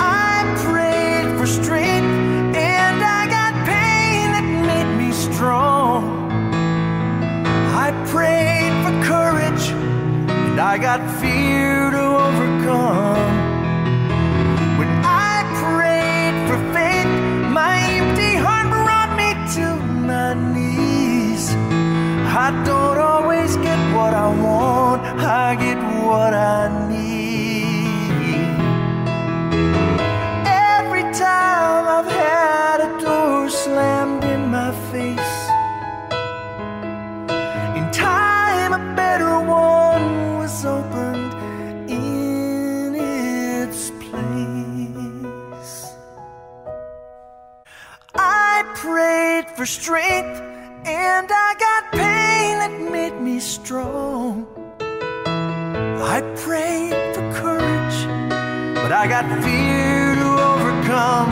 [0.00, 6.30] I prayed for strength and I got pain that made me strong.
[7.84, 13.32] I prayed for courage and I got fear to overcome.
[14.78, 17.10] When I prayed for faith,
[17.52, 19.76] my empty heart brought me to
[20.06, 21.54] my knees.
[22.32, 22.79] I don't
[24.10, 28.10] what I want, I get what I need.
[30.46, 35.36] Every time I've had a door slammed in my face,
[37.78, 41.32] in time a better one was opened
[41.88, 45.94] in its place.
[48.16, 50.40] I prayed for strength
[50.84, 53.09] and I got pain that made
[53.40, 54.46] strong.
[54.80, 57.98] I prayed for courage,
[58.74, 61.30] but I got fear to overcome.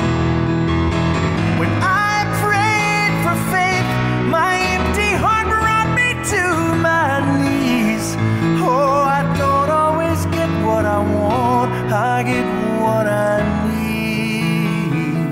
[1.61, 3.89] When I prayed for faith,
[4.31, 6.43] my empty heart brought me to
[6.81, 8.17] my knees.
[8.65, 12.47] Oh, I don't always get what I want, I get
[12.81, 15.29] what I need.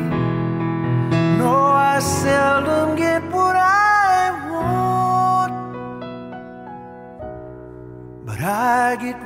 [1.39, 2.96] No, I seldom
[8.97, 9.26] I get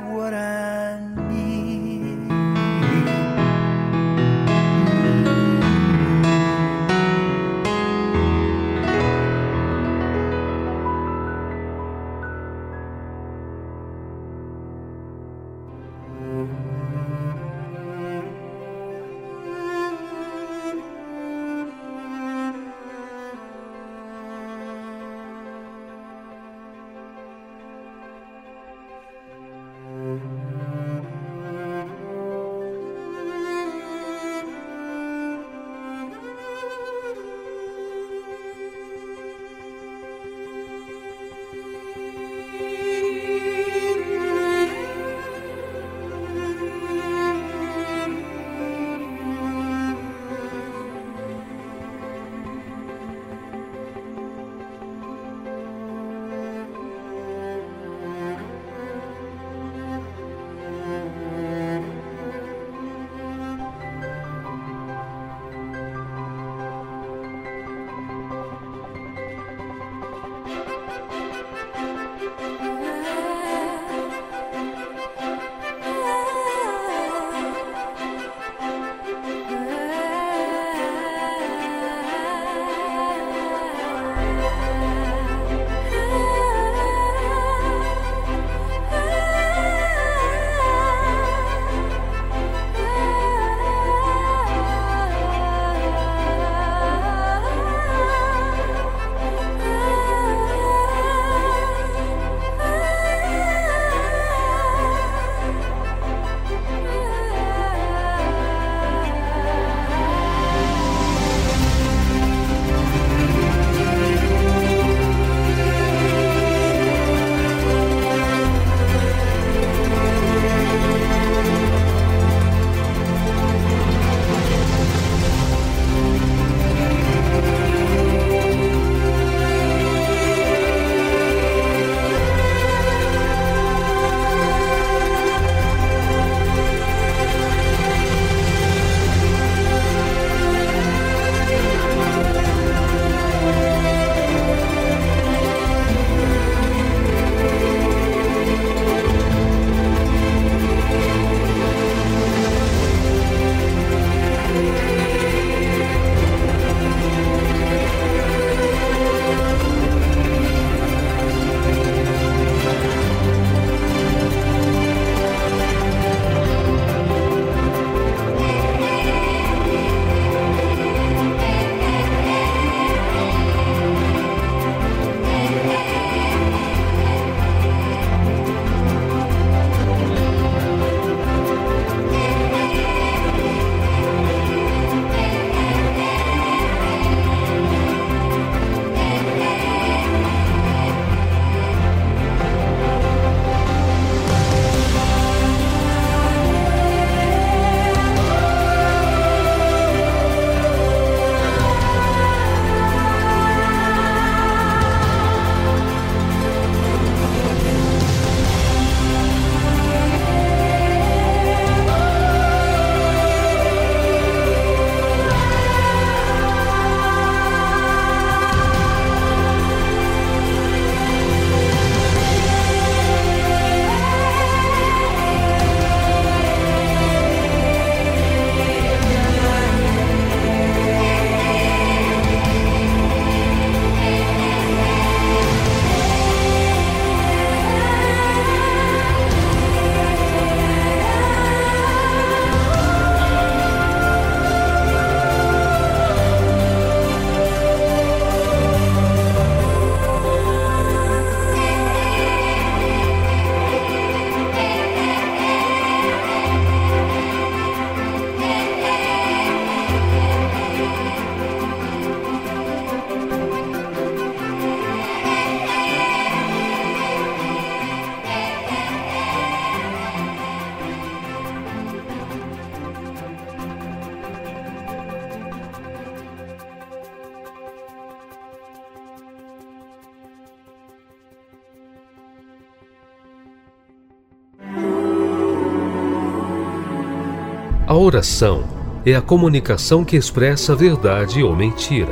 [288.11, 288.65] oração
[289.05, 292.11] é a comunicação que expressa verdade ou mentira.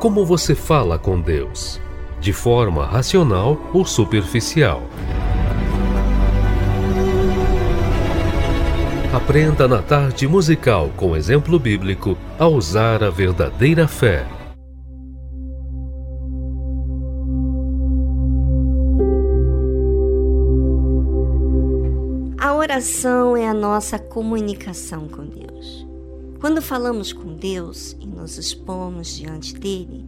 [0.00, 1.80] Como você fala com Deus?
[2.20, 4.82] De forma racional ou superficial?
[9.12, 14.26] Aprenda na tarde musical com exemplo bíblico a usar a verdadeira fé.
[22.78, 25.84] Oração é a nossa comunicação com Deus.
[26.40, 30.06] Quando falamos com Deus e nos expomos diante dele,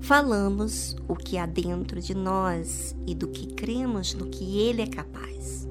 [0.00, 4.86] falamos o que há dentro de nós e do que cremos no que ele é
[4.86, 5.68] capaz.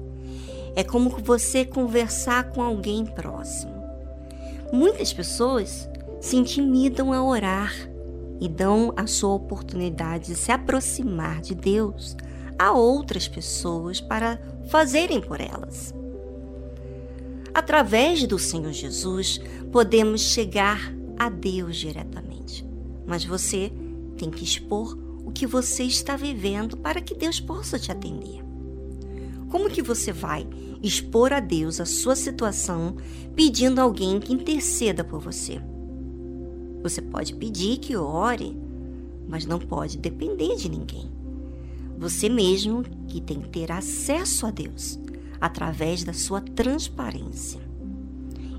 [0.76, 3.72] É como você conversar com alguém próximo.
[4.70, 5.88] Muitas pessoas
[6.20, 7.72] se intimidam a orar
[8.42, 12.14] e dão a sua oportunidade de se aproximar de Deus
[12.58, 14.38] a outras pessoas para
[14.68, 15.94] fazerem por elas.
[17.54, 19.38] Através do Senhor Jesus,
[19.70, 22.66] podemos chegar a Deus diretamente.
[23.06, 23.70] Mas você
[24.16, 28.42] tem que expor o que você está vivendo para que Deus possa te atender.
[29.50, 30.46] Como que você vai
[30.82, 32.96] expor a Deus a sua situação
[33.36, 35.60] pedindo alguém que interceda por você?
[36.82, 38.56] Você pode pedir que ore,
[39.28, 41.10] mas não pode depender de ninguém.
[41.98, 44.98] Você mesmo que tem que ter acesso a Deus
[45.42, 47.60] através da sua transparência.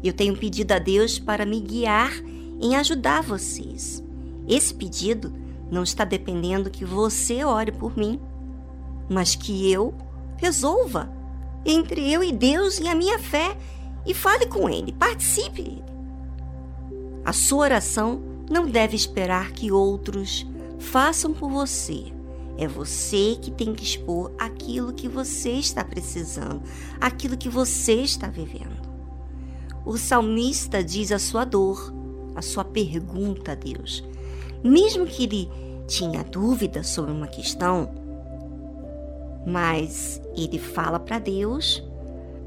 [0.03, 2.13] Eu tenho pedido a Deus para me guiar
[2.61, 4.03] em ajudar vocês.
[4.47, 5.33] Esse pedido
[5.71, 8.19] não está dependendo que você ore por mim,
[9.09, 9.95] mas que eu
[10.43, 11.09] Resolva
[11.65, 13.57] entre eu e Deus e a minha fé
[14.05, 15.81] e fale com Ele, participe
[17.23, 20.45] A sua oração não deve esperar que outros
[20.79, 22.12] façam por você.
[22.57, 26.61] É você que tem que expor aquilo que você está precisando,
[27.01, 28.91] aquilo que você está vivendo.
[29.85, 31.93] O salmista diz a sua dor,
[32.35, 34.03] a sua pergunta a Deus.
[34.63, 35.49] Mesmo que ele
[35.87, 37.89] tinha dúvida sobre uma questão,
[39.45, 41.83] mas ele fala para Deus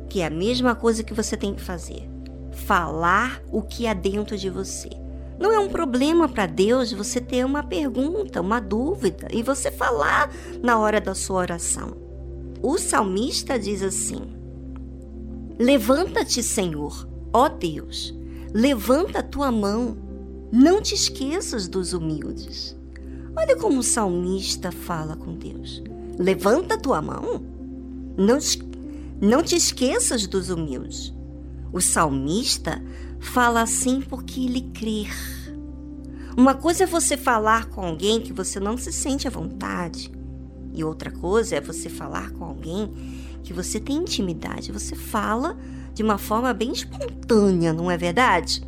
[0.09, 2.09] que é a mesma coisa que você tem que fazer:
[2.53, 5.06] falar o que há dentro de você.
[5.39, 10.33] Não é um problema para Deus você ter uma pergunta, uma dúvida e você falar
[10.63, 11.97] na hora da sua oração.
[12.63, 14.23] O salmista diz assim:
[15.59, 18.15] Levanta-te, Senhor, ó Deus,
[18.53, 19.97] levanta a tua mão,
[20.51, 22.77] não te esqueças dos humildes.
[23.37, 25.83] Olha como o salmista fala com Deus.
[26.19, 27.43] Levanta tua mão.
[28.17, 28.39] Não,
[29.21, 31.13] não te esqueças dos humildes.
[31.71, 32.83] O salmista
[33.21, 35.07] fala assim porque ele crê.
[36.37, 40.13] Uma coisa é você falar com alguém que você não se sente à vontade.
[40.75, 42.93] E outra coisa é você falar com alguém
[43.43, 44.73] que você tem intimidade.
[44.73, 45.57] Você fala
[45.95, 48.63] de uma forma bem espontânea, não é verdade?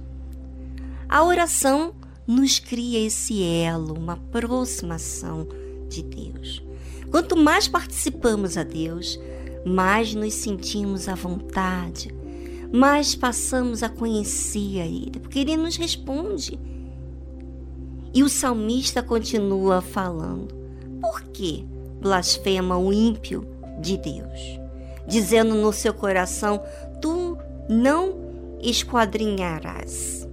[1.08, 1.94] A oração
[2.26, 5.46] nos cria esse elo, uma aproximação
[5.88, 6.62] de Deus.
[7.10, 9.18] Quanto mais participamos a Deus,
[9.64, 12.14] mais nos sentimos à vontade,
[12.72, 16.58] mais passamos a conhecer a Ele, porque Ele nos responde.
[18.12, 20.54] E o salmista continua falando:
[21.00, 21.66] por que
[22.00, 23.46] blasfema o ímpio
[23.80, 24.60] de Deus?
[25.06, 26.62] Dizendo no seu coração:
[27.00, 27.36] tu
[27.68, 28.16] não
[28.62, 30.26] esquadrinharás.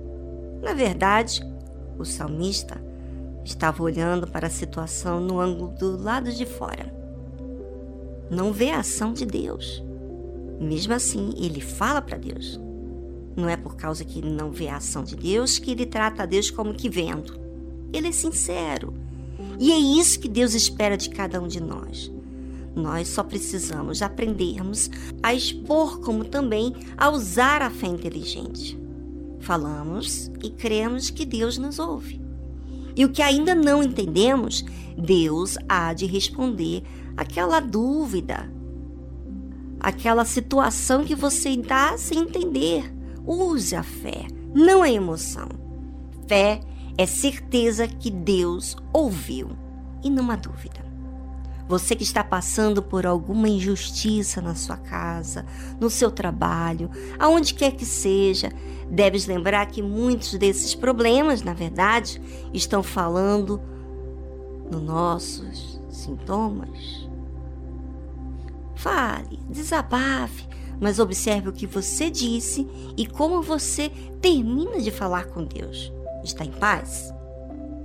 [0.62, 1.42] Na verdade,
[1.98, 2.86] o salmista
[3.46, 6.92] Estava olhando para a situação no ângulo do lado de fora.
[8.28, 9.84] Não vê a ação de Deus.
[10.60, 12.60] Mesmo assim, ele fala para Deus.
[13.36, 16.24] Não é por causa que ele não vê a ação de Deus que ele trata
[16.24, 17.38] a Deus como que vendo.
[17.92, 18.94] Ele é sincero.
[19.60, 22.12] E é isso que Deus espera de cada um de nós.
[22.76, 24.90] Nós só precisamos aprendermos
[25.24, 28.78] a expor, como também a usar a fé inteligente.
[29.40, 32.20] Falamos e cremos que Deus nos ouve.
[32.96, 34.64] E o que ainda não entendemos,
[34.98, 36.84] Deus há de responder
[37.16, 38.50] aquela dúvida,
[39.80, 42.94] aquela situação que você está sem entender.
[43.26, 45.50] Use a fé, não a emoção.
[46.28, 46.60] Fé
[46.98, 49.50] é certeza que Deus ouviu
[50.04, 50.86] e não há dúvida.
[51.68, 55.46] Você que está passando por alguma injustiça na sua casa,
[55.80, 58.52] no seu trabalho, aonde quer que seja,
[58.88, 62.22] deves lembrar que muitos desses problemas, na verdade,
[62.54, 63.60] estão falando
[64.72, 67.05] nos nossos sintomas.
[68.86, 70.48] Fale, desabafe,
[70.80, 73.90] mas observe o que você disse e como você
[74.22, 75.92] termina de falar com Deus.
[76.24, 77.12] Está em paz?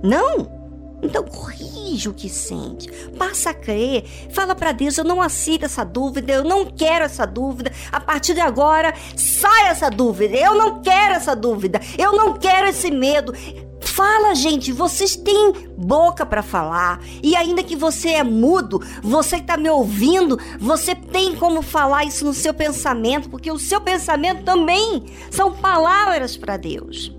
[0.03, 0.61] Não!
[1.01, 5.83] Então corrige o que sente, passa a crer, fala para Deus: eu não aceito essa
[5.83, 7.71] dúvida, eu não quero essa dúvida.
[7.91, 10.37] A partir de agora, sai essa dúvida.
[10.37, 13.33] Eu não quero essa dúvida, eu não quero esse medo.
[13.81, 17.01] Fala, gente, vocês têm boca para falar.
[17.21, 22.05] E ainda que você é mudo, você que tá me ouvindo, você tem como falar
[22.05, 27.13] isso no seu pensamento, porque o seu pensamento também são palavras para Deus.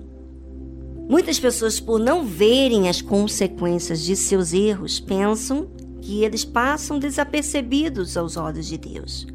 [1.08, 5.68] Muitas pessoas, por não verem as consequências de seus erros, pensam
[6.00, 9.26] que eles passam desapercebidos aos olhos de Deus.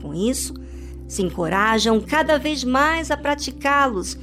[0.00, 0.54] Com isso,
[1.08, 4.16] se encorajam cada vez mais a praticá-los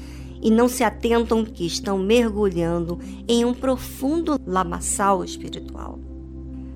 [0.44, 5.98] e não se atentam que estão mergulhando em um profundo lamaçal espiritual.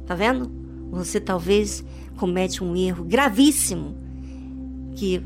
[0.06, 0.50] Tá vendo?
[0.90, 1.84] Você talvez
[2.16, 3.96] comete um erro gravíssimo
[4.96, 5.22] que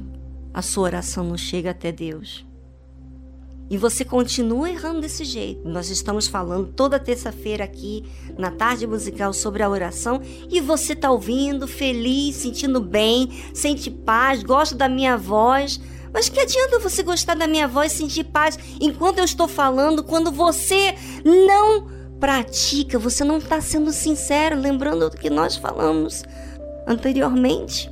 [0.52, 2.44] a sua oração não chega até Deus.
[3.70, 5.66] E você continua errando desse jeito.
[5.70, 8.04] Nós estamos falando toda terça-feira aqui
[8.38, 10.20] na tarde musical sobre a oração
[10.50, 15.80] e você está ouvindo, feliz, sentindo bem, sente paz, gosta da minha voz.
[16.14, 20.32] Mas que adianta você gostar da minha voz, sentir paz enquanto eu estou falando, quando
[20.32, 21.88] você não
[22.20, 26.24] pratica, você não está sendo sincero, lembrando do que nós falamos
[26.86, 27.92] anteriormente?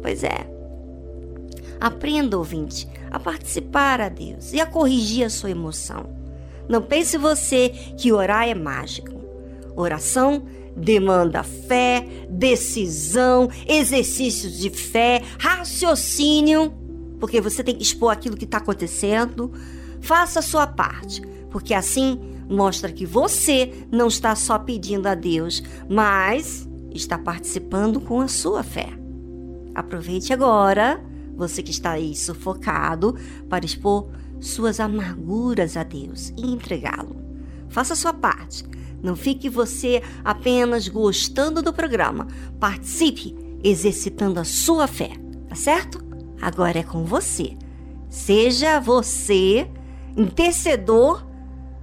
[0.00, 0.46] Pois é.
[1.80, 6.06] Aprenda, ouvinte, a participar a Deus e a corrigir a sua emoção.
[6.68, 9.12] Não pense você que orar é mágico.
[9.76, 10.44] Oração
[10.76, 16.72] demanda fé, decisão, exercícios de fé, raciocínio,
[17.18, 19.52] porque você tem que expor aquilo que está acontecendo.
[20.00, 25.62] Faça a sua parte, porque assim mostra que você não está só pedindo a Deus,
[25.88, 28.88] mas está participando com a sua fé.
[29.74, 31.02] Aproveite agora
[31.36, 33.14] você que está aí sufocado,
[33.48, 34.08] para expor
[34.40, 37.16] suas amarguras a Deus e entregá-lo.
[37.68, 38.64] Faça a sua parte.
[39.02, 42.26] Não fique você apenas gostando do programa.
[42.58, 45.12] Participe exercitando a sua fé,
[45.48, 46.05] tá certo?
[46.40, 47.56] Agora é com você.
[48.08, 49.68] Seja você
[50.16, 51.26] intercedor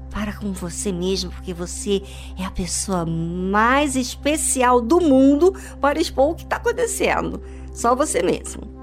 [0.10, 2.04] para com você mesmo, porque você
[2.38, 7.42] é a pessoa mais especial do mundo para expor o que está acontecendo.
[7.74, 8.83] Só você mesmo.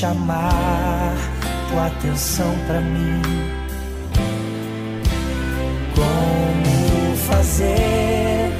[0.00, 1.14] chamar
[1.68, 3.20] tua atenção para mim,
[5.94, 8.50] como fazer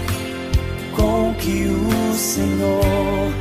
[0.95, 3.33] com que o Senhor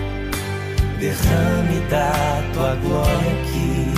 [0.97, 3.93] derrame da tua glória aqui.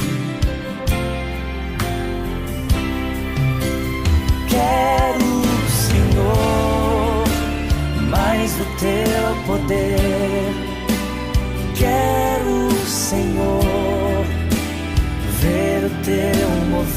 [4.50, 7.24] Quero, Senhor,
[8.10, 10.72] mais do teu poder.
[11.76, 13.61] Quero, Senhor,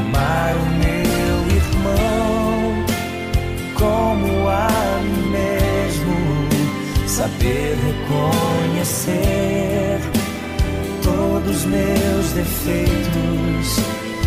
[0.00, 2.84] amar o meu irmão
[3.74, 4.68] como a
[5.02, 6.16] mim mesmo,
[7.06, 7.76] saber
[8.68, 9.20] reconhecer
[11.02, 13.80] todos os meus defeitos,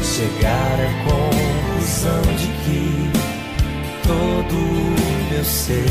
[0.03, 3.11] chegar à conclusão de que
[4.07, 5.85] todo o meu ser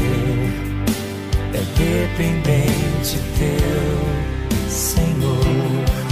[1.54, 3.98] é dependente teu,
[4.68, 6.11] Senhor.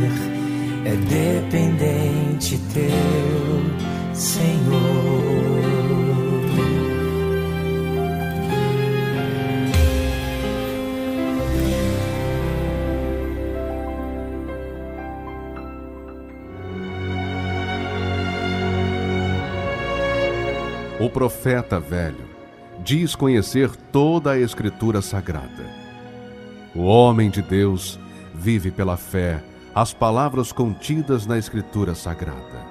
[0.91, 5.31] é dependente teu, Senhor.
[20.99, 22.15] O profeta velho
[22.83, 25.65] diz conhecer toda a Escritura Sagrada.
[26.75, 27.99] O homem de Deus
[28.35, 29.41] vive pela fé
[29.73, 32.67] as palavras contidas na Escritura Sagrada.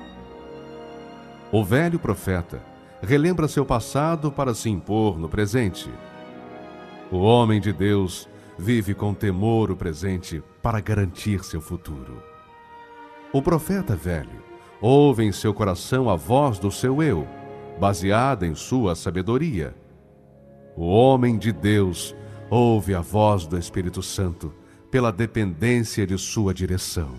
[1.50, 2.62] O velho profeta
[3.00, 5.90] relembra seu passado para se impor no presente.
[7.10, 8.28] O homem de Deus
[8.58, 12.22] vive com temor o presente para garantir seu futuro.
[13.32, 14.44] O profeta velho
[14.78, 17.26] ouve em seu coração a voz do seu eu
[17.80, 19.74] baseada em sua sabedoria.
[20.76, 22.14] O homem de Deus
[22.50, 24.59] ouve a voz do Espírito Santo
[24.90, 27.14] pela dependência de sua direção.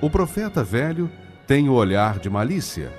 [0.00, 1.10] O profeta velho
[1.46, 2.92] tem o olhar de malícia.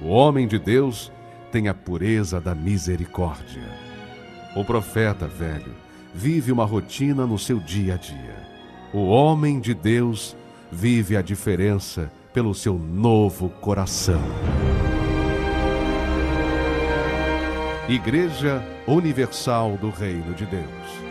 [0.00, 1.12] O homem de Deus
[1.52, 3.62] tem a pureza da misericórdia.
[4.56, 5.74] O profeta velho
[6.14, 8.36] vive uma rotina no seu dia a dia.
[8.92, 10.36] O homem de Deus
[10.70, 14.22] vive a diferença pelo seu novo coração.
[17.88, 21.03] Igreja Universal do Reino de Deus.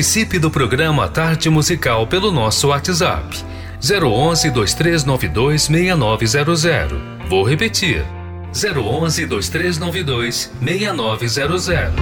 [0.00, 3.36] Participe do programa Tarde Musical pelo nosso WhatsApp
[3.82, 6.98] 011 2392 6900.
[7.28, 8.02] Vou repetir.
[8.50, 11.92] 011 2392 6900.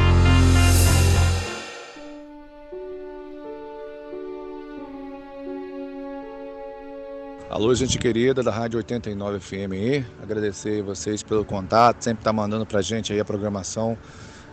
[7.50, 10.06] Alô, gente querida da Rádio 89 FM.
[10.22, 13.98] Agradecer vocês pelo contato, sempre tá mandando pra gente aí a programação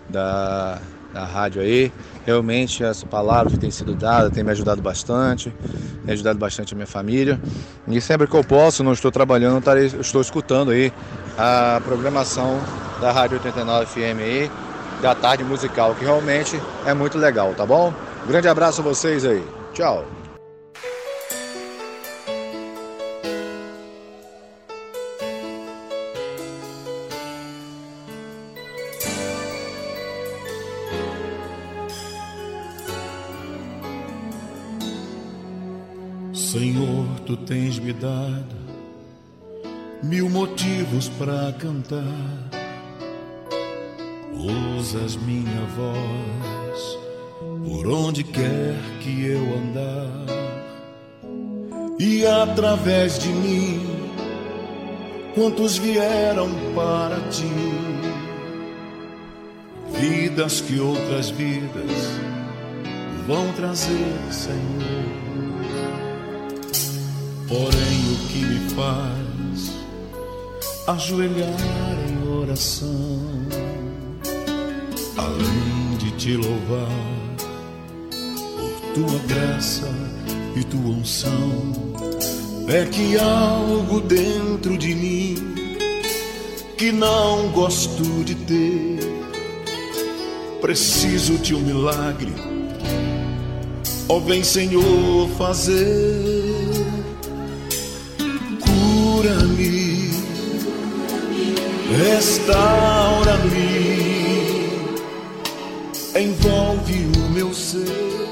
[0.10, 0.82] da
[1.16, 1.92] na rádio aí.
[2.26, 5.52] Realmente essa palavra que tem sido dada tem me ajudado bastante,
[6.06, 7.40] tem ajudado bastante a minha família.
[7.88, 9.64] E sempre que eu posso, não estou trabalhando,
[10.00, 10.92] estou escutando aí
[11.38, 12.60] a programação
[13.00, 14.52] da Rádio 89 FM aí,
[15.02, 17.94] da tarde musical, que realmente é muito legal, tá bom?
[18.28, 19.44] grande abraço a vocês aí.
[19.74, 20.25] Tchau.
[37.26, 38.56] Tu tens me dado
[40.04, 42.04] mil motivos para cantar.
[44.80, 47.00] Usas minha voz
[47.66, 50.26] por onde quer que eu andar,
[52.00, 53.82] e através de mim,
[55.34, 57.50] quantos vieram para ti,
[60.00, 61.92] vidas que outras vidas
[63.26, 65.25] vão trazer, Senhor
[67.56, 69.72] Porém, o que me faz
[70.88, 71.56] ajoelhar
[72.10, 73.22] em oração,
[75.16, 76.92] além de te louvar
[78.58, 79.88] por tua graça
[80.54, 81.72] e tua unção,
[82.68, 85.56] é que algo dentro de mim
[86.78, 89.00] que não gosto de ter.
[90.60, 92.34] Preciso de um milagre,
[94.10, 96.55] ó, oh, vem Senhor fazer
[99.26, 100.12] cura-me,
[101.98, 103.50] restaura-me,
[106.16, 108.30] envolve o meu ser,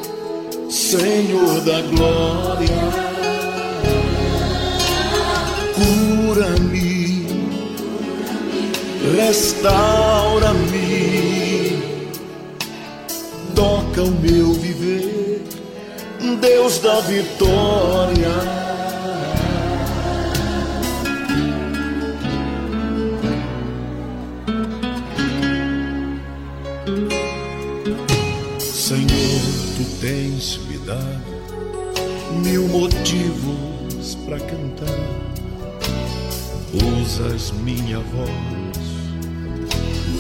[0.70, 2.68] Senhor da glória.
[5.74, 7.26] Cura-me,
[9.18, 10.84] restaura-me,
[13.56, 15.42] toca o meu viver,
[16.40, 18.73] Deus da vitória.
[32.44, 35.24] Mil motivos para cantar.
[37.02, 38.30] Usas minha voz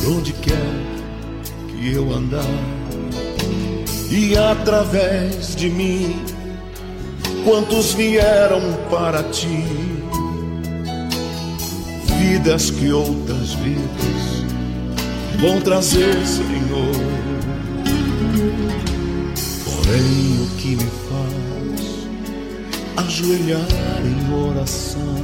[0.01, 0.55] por onde quer
[1.67, 2.43] que eu andar,
[4.11, 6.15] e através de mim,
[7.43, 9.65] quantos vieram para ti?
[12.19, 14.32] Vidas que outras vidas
[15.43, 16.95] vão trazer, Senhor.
[19.65, 20.89] Porém, o que me
[22.95, 23.67] ajoelhar
[24.05, 25.17] em oração,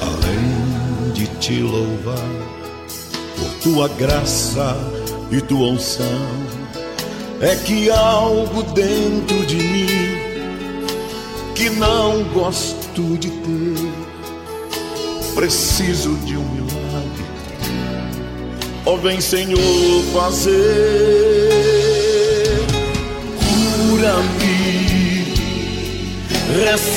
[0.00, 2.16] além de te louvar
[3.36, 4.74] por tua graça
[5.30, 6.30] e tua unção,
[7.42, 9.86] é que algo dentro de mim
[11.54, 13.92] que não gosto de ter,
[15.34, 16.87] preciso de um milagre.
[18.88, 19.60] Ó, oh, vem Senhor
[20.14, 20.48] fazer,
[23.90, 25.34] cura-me.
[26.64, 26.88] Restaura-me,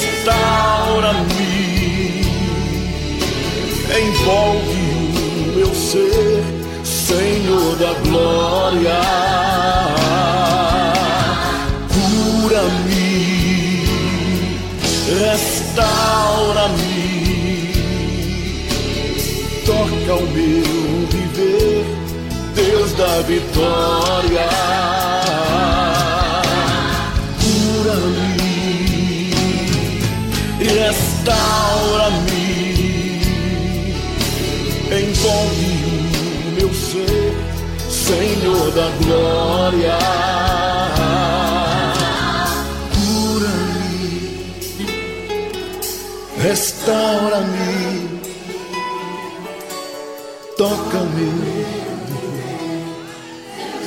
[4.02, 6.42] envolve o meu ser,
[6.86, 9.02] Senhor da glória,
[11.92, 13.84] cura-me,
[15.20, 16.91] restaura-me,
[20.02, 21.86] toca o meu viver,
[22.56, 24.50] Deus da vitória.
[30.64, 32.32] restaura-me,
[34.92, 35.72] envolve
[36.46, 37.34] o meu ser,
[37.90, 39.98] Senhor da glória.
[42.94, 44.42] Cura-me,
[46.42, 47.81] restaura-me,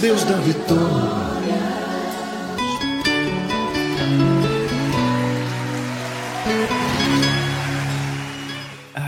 [0.04, 1.14] Deus da vitória.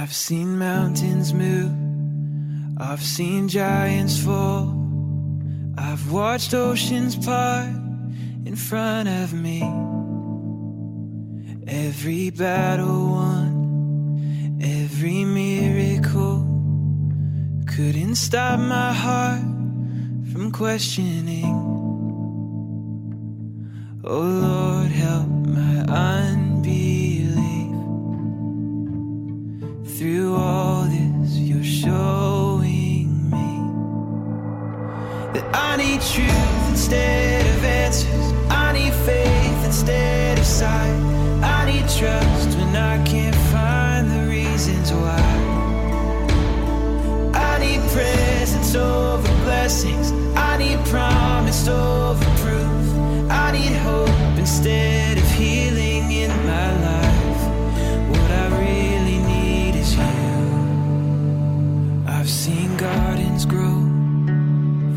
[0.08, 1.70] seen mountains move,
[2.78, 4.74] I've seen giants fall,
[5.76, 7.68] I've watched oceans part
[8.46, 9.60] in front of me.
[11.68, 16.38] Every battle won, every miracle
[17.66, 19.55] couldn't stop my heart
[20.52, 21.44] questioning.
[24.04, 27.76] Oh Lord, help my unbelief
[29.96, 33.54] through all this, you're showing me
[35.32, 38.32] that I need truth instead of answers.
[38.50, 40.96] I need faith instead of sight.
[41.42, 45.22] I need trust when I can't find the reasons why.
[47.34, 50.15] I need presence over blessings.
[50.86, 53.30] I need promise over proof.
[53.30, 57.42] I need hope instead of healing in my life.
[58.10, 59.16] What I really
[62.08, 63.80] I've seen gardens grow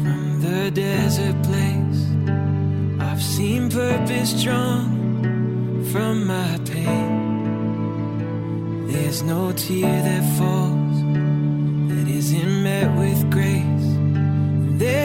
[0.01, 2.05] from the desert place.
[2.99, 7.17] I've seen purpose drawn from my pain.
[8.87, 11.01] There's no tear that falls
[11.89, 13.48] that isn't met with grace.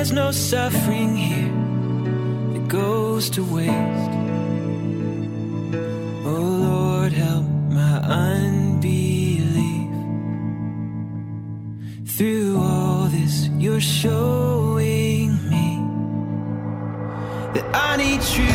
[0.05, 1.51] There's no suffering here
[2.53, 4.15] that goes to waste.
[6.27, 9.89] Oh Lord, help my unbelief.
[12.05, 15.81] Through all this, you're showing me
[17.55, 18.54] that I need truth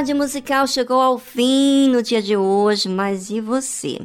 [0.00, 4.00] Tarde musical chegou ao fim no dia de hoje, mas e você?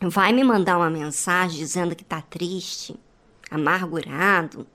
[0.00, 2.96] Vai me mandar uma mensagem dizendo que tá triste,
[3.50, 4.66] amargurado,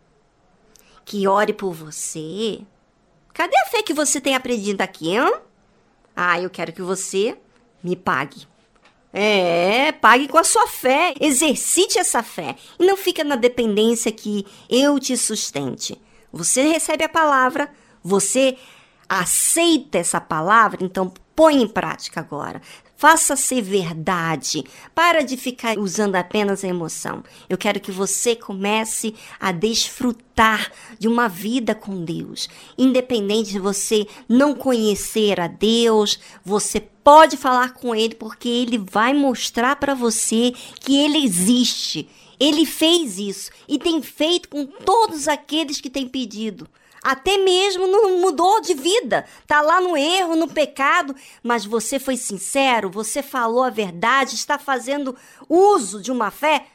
[1.03, 2.61] que ore por você?
[3.33, 5.33] Cadê a fé que você tem aprendido aqui, hein?
[6.15, 7.35] Ah, eu quero que você
[7.83, 8.47] me pague.
[9.11, 11.15] É, pague com a sua fé.
[11.19, 12.55] Exercite essa fé.
[12.79, 15.99] E não fica na dependência que eu te sustente.
[16.31, 17.67] Você recebe a palavra,
[18.03, 18.55] você
[19.07, 22.61] aceita essa palavra, então põe em prática agora.
[22.97, 24.63] Faça ser verdade.
[24.93, 27.23] Para de ficar usando apenas a emoção.
[27.49, 32.47] Eu quero que você comece a desfrutar de uma vida com Deus.
[32.77, 39.13] Independente de você não conhecer a Deus, você pode falar com Ele porque Ele vai
[39.13, 42.07] mostrar para você que Ele existe.
[42.39, 46.67] Ele fez isso e tem feito com todos aqueles que têm pedido
[47.05, 52.17] até mesmo não mudou de vida, tá lá no erro, no pecado, mas você foi
[52.17, 55.15] sincero, você falou a verdade, está fazendo
[55.47, 56.65] uso de uma fé,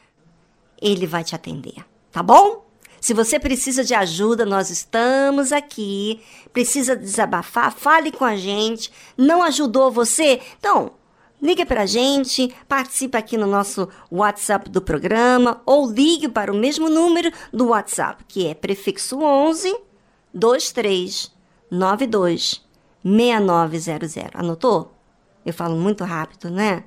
[0.80, 2.64] ele vai te atender, tá bom?
[3.00, 6.20] Se você precisa de ajuda, nós estamos aqui.
[6.52, 8.92] Precisa desabafar, fale com a gente.
[9.16, 10.38] Não ajudou você?
[10.58, 10.92] Então,
[11.40, 16.56] ligue para a gente, participe aqui no nosso WhatsApp do programa ou ligue para o
[16.56, 19.89] mesmo número do WhatsApp, que é prefixo 11
[20.32, 22.64] 2392
[23.04, 24.34] 6900.
[24.34, 24.94] Anotou?
[25.44, 26.84] Eu falo muito rápido, né?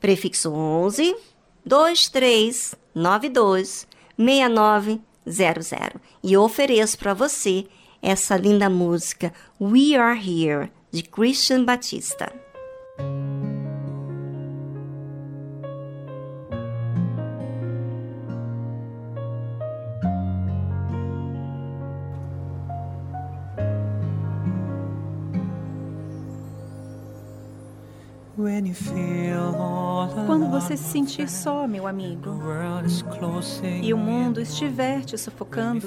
[0.00, 1.16] Prefixo 11
[1.64, 3.88] 2392
[4.18, 6.00] 6900.
[6.22, 7.66] E ofereço para você
[8.02, 12.32] essa linda música We Are Here de Christian Batista.
[30.26, 32.38] Quando você se sentir só, meu amigo,
[33.82, 35.86] e o mundo estiver te sufocando,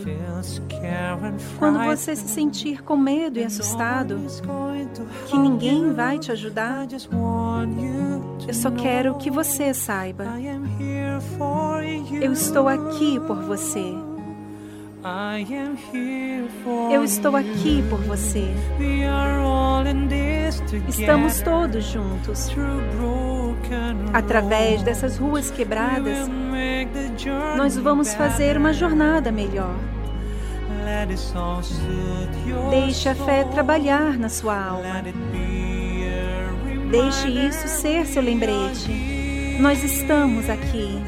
[1.57, 4.17] quando você se sentir com medo e assustado,
[5.27, 6.87] que ninguém vai te ajudar,
[8.47, 10.25] eu só quero que você saiba.
[12.21, 14.08] Eu estou aqui por você.
[16.91, 18.49] Eu estou aqui por você.
[20.89, 22.49] Estamos todos juntos.
[24.13, 26.27] Através dessas ruas quebradas,
[27.55, 29.73] nós vamos fazer uma jornada melhor.
[32.69, 35.01] Deixe a fé trabalhar na sua alma.
[36.91, 39.57] Deixe isso ser seu lembrete.
[39.61, 41.01] Nós estamos aqui.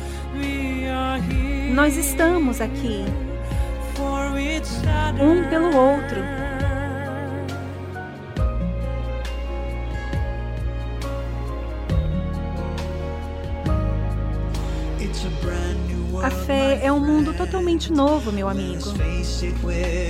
[1.74, 3.06] Nós estamos aqui
[5.20, 6.22] um pelo outro.
[16.24, 18.94] A fé é um mundo totalmente novo, meu amigo.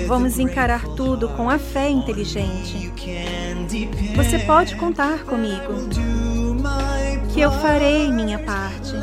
[0.07, 2.91] Vamos encarar tudo com a fé inteligente.
[4.15, 5.73] Você pode contar comigo,
[7.33, 8.93] que eu farei minha parte.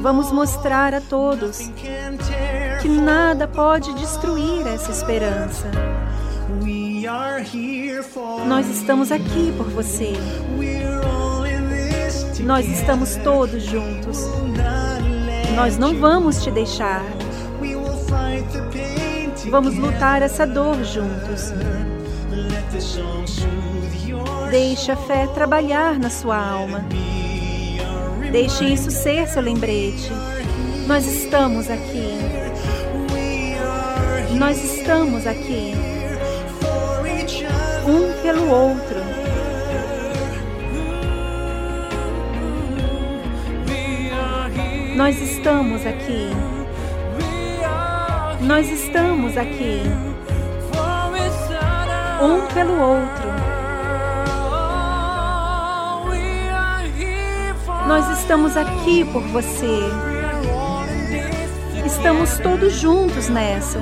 [0.00, 1.68] Vamos mostrar a todos
[2.84, 5.70] que nada pode destruir essa esperança.
[8.46, 10.12] Nós estamos aqui por você.
[12.40, 14.18] Nós estamos todos juntos.
[15.56, 17.02] Nós não vamos te deixar.
[19.50, 21.54] Vamos lutar essa dor juntos.
[24.50, 26.84] Deixe a fé trabalhar na sua alma.
[28.30, 30.12] Deixe isso ser seu lembrete.
[30.86, 32.43] Nós estamos aqui.
[34.38, 35.72] Nós estamos aqui.
[37.86, 39.00] Um pelo outro.
[44.96, 46.30] Nós estamos aqui.
[48.40, 49.82] Nós estamos aqui.
[52.20, 53.28] Um pelo outro.
[57.86, 59.78] Nós estamos aqui por você.
[61.86, 63.78] Estamos todos juntos nessa.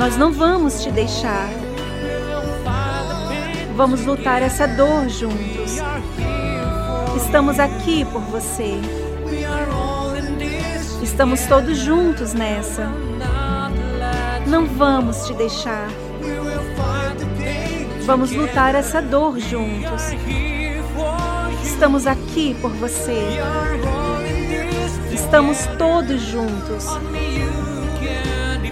[0.00, 1.50] Nós não vamos te deixar.
[3.76, 5.76] Vamos lutar essa dor juntos.
[7.14, 8.80] Estamos aqui por você.
[11.02, 12.90] Estamos todos juntos nessa.
[14.46, 15.88] Não vamos te deixar.
[18.06, 20.02] Vamos lutar essa dor juntos.
[21.62, 23.38] Estamos aqui por você.
[25.12, 26.86] Estamos todos juntos.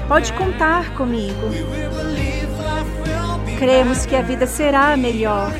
[0.08, 1.50] Pode contar comigo.
[3.58, 5.52] Cremos que a vida será melhor.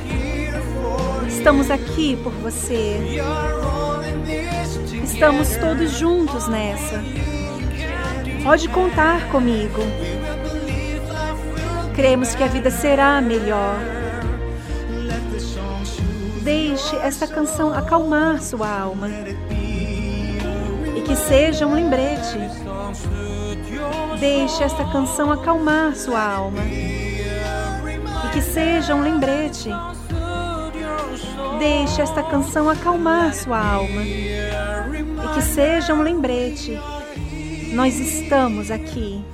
[1.28, 3.20] Estamos aqui por você.
[5.04, 7.04] Estamos todos juntos nessa.
[8.42, 9.82] Pode contar comigo.
[11.94, 13.76] Cremos que a vida será melhor.
[16.42, 19.10] Deixe esta canção acalmar sua alma.
[20.96, 22.67] E que seja um lembrete.
[24.20, 26.62] Deixe esta canção acalmar sua alma.
[26.64, 29.70] E que seja um lembrete.
[31.60, 34.02] Deixe esta canção acalmar sua alma.
[34.02, 36.76] E que seja um lembrete.
[37.72, 39.24] Nós estamos aqui.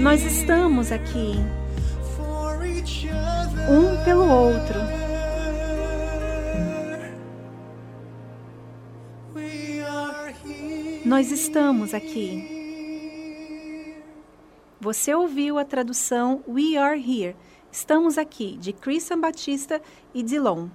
[0.00, 1.36] Nós estamos aqui.
[3.68, 4.80] Um pelo outro.
[11.04, 12.55] Nós estamos aqui.
[14.78, 17.34] Você ouviu a tradução We Are Here.
[17.72, 19.80] Estamos aqui, de Christian Batista
[20.12, 20.68] e Dilon.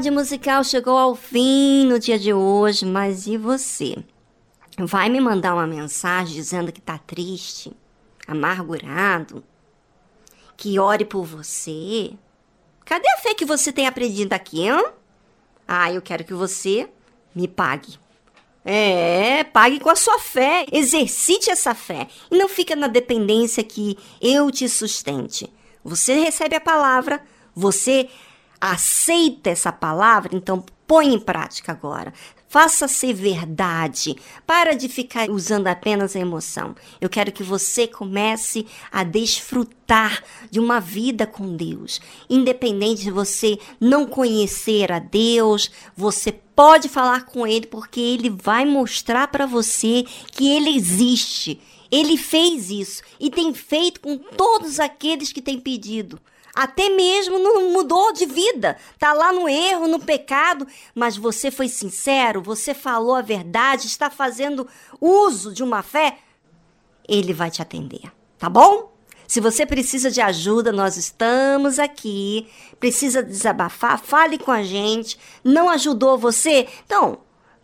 [0.00, 3.98] Tarde musical chegou ao fim no dia de hoje, mas e você?
[4.78, 7.70] Vai me mandar uma mensagem dizendo que tá triste,
[8.26, 9.44] amargurado,
[10.56, 12.12] que ore por você?
[12.82, 14.86] Cadê a fé que você tem aprendido aqui, hein?
[15.68, 16.88] Ah, eu quero que você
[17.34, 17.98] me pague.
[18.64, 23.98] É, pague com a sua fé, exercite essa fé e não fica na dependência que
[24.18, 25.52] eu te sustente.
[25.84, 27.22] Você recebe a palavra,
[27.54, 28.08] você
[28.60, 32.12] aceita essa palavra, então põe em prática agora.
[32.48, 34.16] Faça ser verdade.
[34.44, 36.74] Para de ficar usando apenas a emoção.
[37.00, 40.20] Eu quero que você comece a desfrutar
[40.50, 42.00] de uma vida com Deus.
[42.28, 48.64] Independente de você não conhecer a Deus, você pode falar com Ele porque Ele vai
[48.64, 51.60] mostrar para você que Ele existe.
[51.88, 56.20] Ele fez isso e tem feito com todos aqueles que têm pedido.
[56.54, 61.68] Até mesmo não mudou de vida, tá lá no erro, no pecado, mas você foi
[61.68, 64.66] sincero, você falou a verdade, está fazendo
[65.00, 66.18] uso de uma fé,
[67.08, 68.90] ele vai te atender, tá bom?
[69.30, 72.48] Se você precisa de ajuda, nós estamos aqui.
[72.80, 75.16] Precisa desabafar, fale com a gente.
[75.44, 76.66] Não ajudou você?
[76.84, 77.18] Então,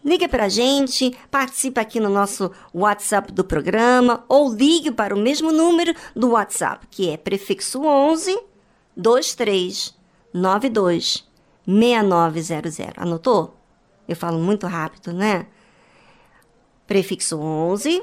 [0.05, 5.19] ligue para a gente, participe aqui no nosso WhatsApp do programa ou ligue para o
[5.19, 8.39] mesmo número do WhatsApp, que é prefixo 11
[8.97, 11.25] 2392
[11.67, 12.79] 6900.
[12.97, 13.55] Anotou?
[14.09, 15.47] Eu falo muito rápido, né?
[16.87, 18.03] Prefixo 11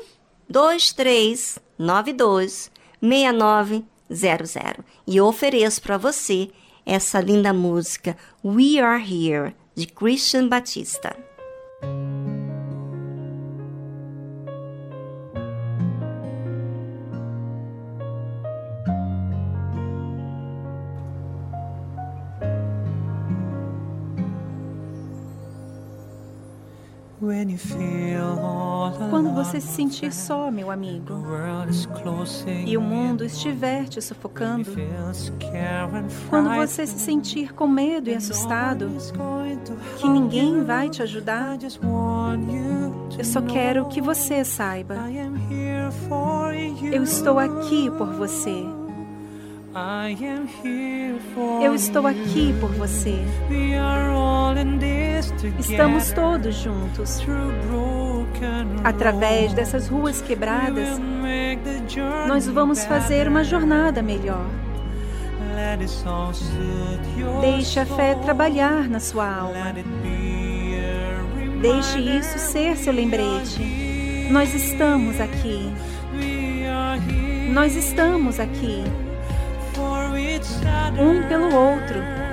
[0.50, 2.70] 2392
[3.02, 4.86] 6900.
[5.08, 6.52] E ofereço para você
[6.86, 11.16] essa linda música We Are Here de Christian Batista.
[29.10, 31.24] Quando você se sentir só, meu amigo,
[32.66, 34.70] e o mundo estiver te sufocando,
[36.30, 38.90] quando você se sentir com medo e assustado,
[39.98, 41.58] que ninguém vai te ajudar,
[43.18, 44.96] eu só quero que você saiba:
[46.92, 48.83] eu estou aqui por você.
[51.64, 53.16] Eu estou aqui por você.
[55.58, 57.20] Estamos todos juntos.
[58.84, 61.00] Através dessas ruas quebradas,
[62.28, 64.46] nós vamos fazer uma jornada melhor.
[67.42, 69.74] Deixe a fé trabalhar na sua alma.
[71.62, 74.30] Deixe isso ser seu lembrete.
[74.30, 75.74] Nós estamos aqui.
[77.52, 78.84] Nós estamos aqui
[81.00, 82.24] um pelo outro.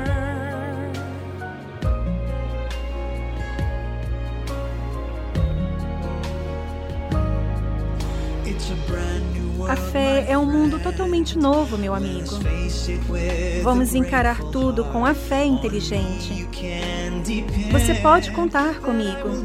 [9.69, 12.41] A fé é um mundo totalmente novo, meu amigo.
[13.62, 16.49] Vamos encarar tudo com a fé inteligente.
[17.70, 19.45] Você pode contar comigo,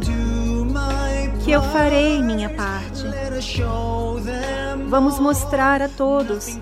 [1.43, 3.03] que eu farei minha parte.
[4.87, 6.57] Vamos mostrar a todos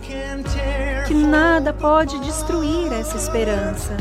[1.14, 3.96] que nada pode destruir essa esperança.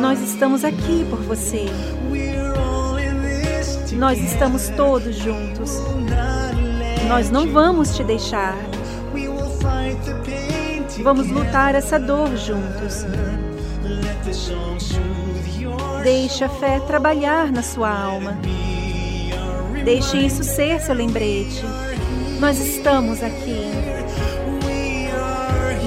[0.00, 1.66] Nós estamos aqui por você.
[3.92, 5.72] Nós estamos todos juntos.
[7.06, 8.56] Nós não vamos te deixar.
[11.02, 13.04] Vamos lutar essa dor juntos.
[16.02, 18.38] Deixe a fé trabalhar na sua alma.
[19.84, 21.62] Deixe isso ser seu lembrete.
[22.40, 23.99] Nós estamos aqui.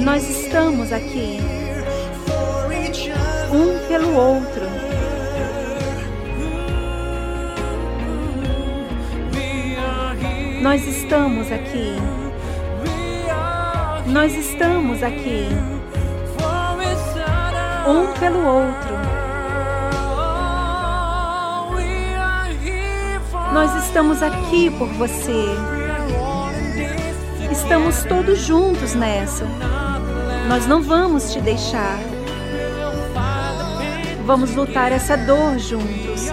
[0.01, 1.39] Nós estamos aqui.
[3.51, 4.63] Um pelo outro.
[10.61, 11.95] Nós estamos aqui.
[14.07, 15.47] Nós estamos aqui.
[17.87, 18.93] Um pelo outro.
[23.53, 25.45] Nós estamos aqui por você.
[27.51, 29.45] Estamos todos juntos nessa.
[30.47, 31.99] Nós não vamos te deixar.
[34.25, 36.27] Vamos lutar essa dor juntos.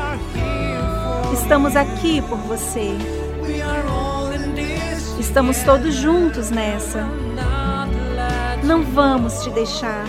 [1.32, 2.96] Estamos aqui por você.
[5.18, 7.06] Estamos todos juntos nessa.
[8.62, 10.04] Não vamos te deixar.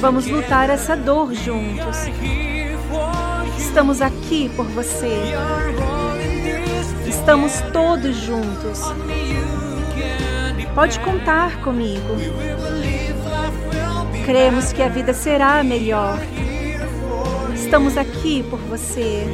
[0.00, 1.96] Vamos lutar essa dor juntos.
[3.58, 5.34] Estamos aqui por você.
[7.06, 8.80] Estamos todos juntos.
[10.78, 12.14] Pode contar comigo.
[14.24, 16.20] Cremos que a vida será melhor.
[17.52, 19.26] Estamos aqui por você.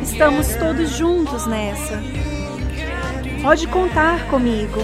[0.00, 2.00] Estamos todos juntos nessa.
[3.42, 4.78] Pode contar comigo.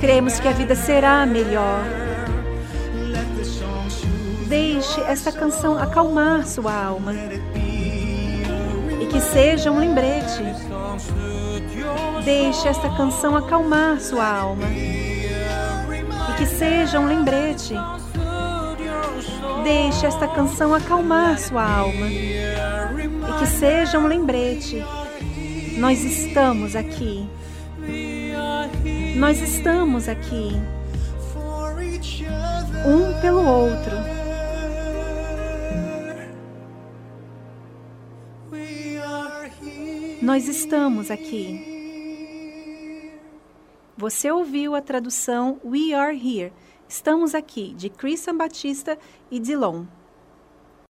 [0.00, 1.84] Cremos que a vida será melhor.
[4.48, 7.12] Deixe esta canção acalmar sua alma
[8.98, 10.42] e que seja um lembrete.
[12.26, 17.72] Deixe esta canção acalmar sua alma e que seja um lembrete.
[19.62, 24.84] Deixe esta canção acalmar sua alma e que seja um lembrete.
[25.78, 27.28] Nós estamos aqui.
[29.14, 30.50] Nós estamos aqui.
[32.84, 33.96] Um pelo outro.
[40.20, 41.75] Nós estamos aqui.
[43.98, 46.52] Você ouviu a tradução We Are Here.
[46.86, 48.98] Estamos aqui, de Christian Batista
[49.30, 49.86] e Dilon.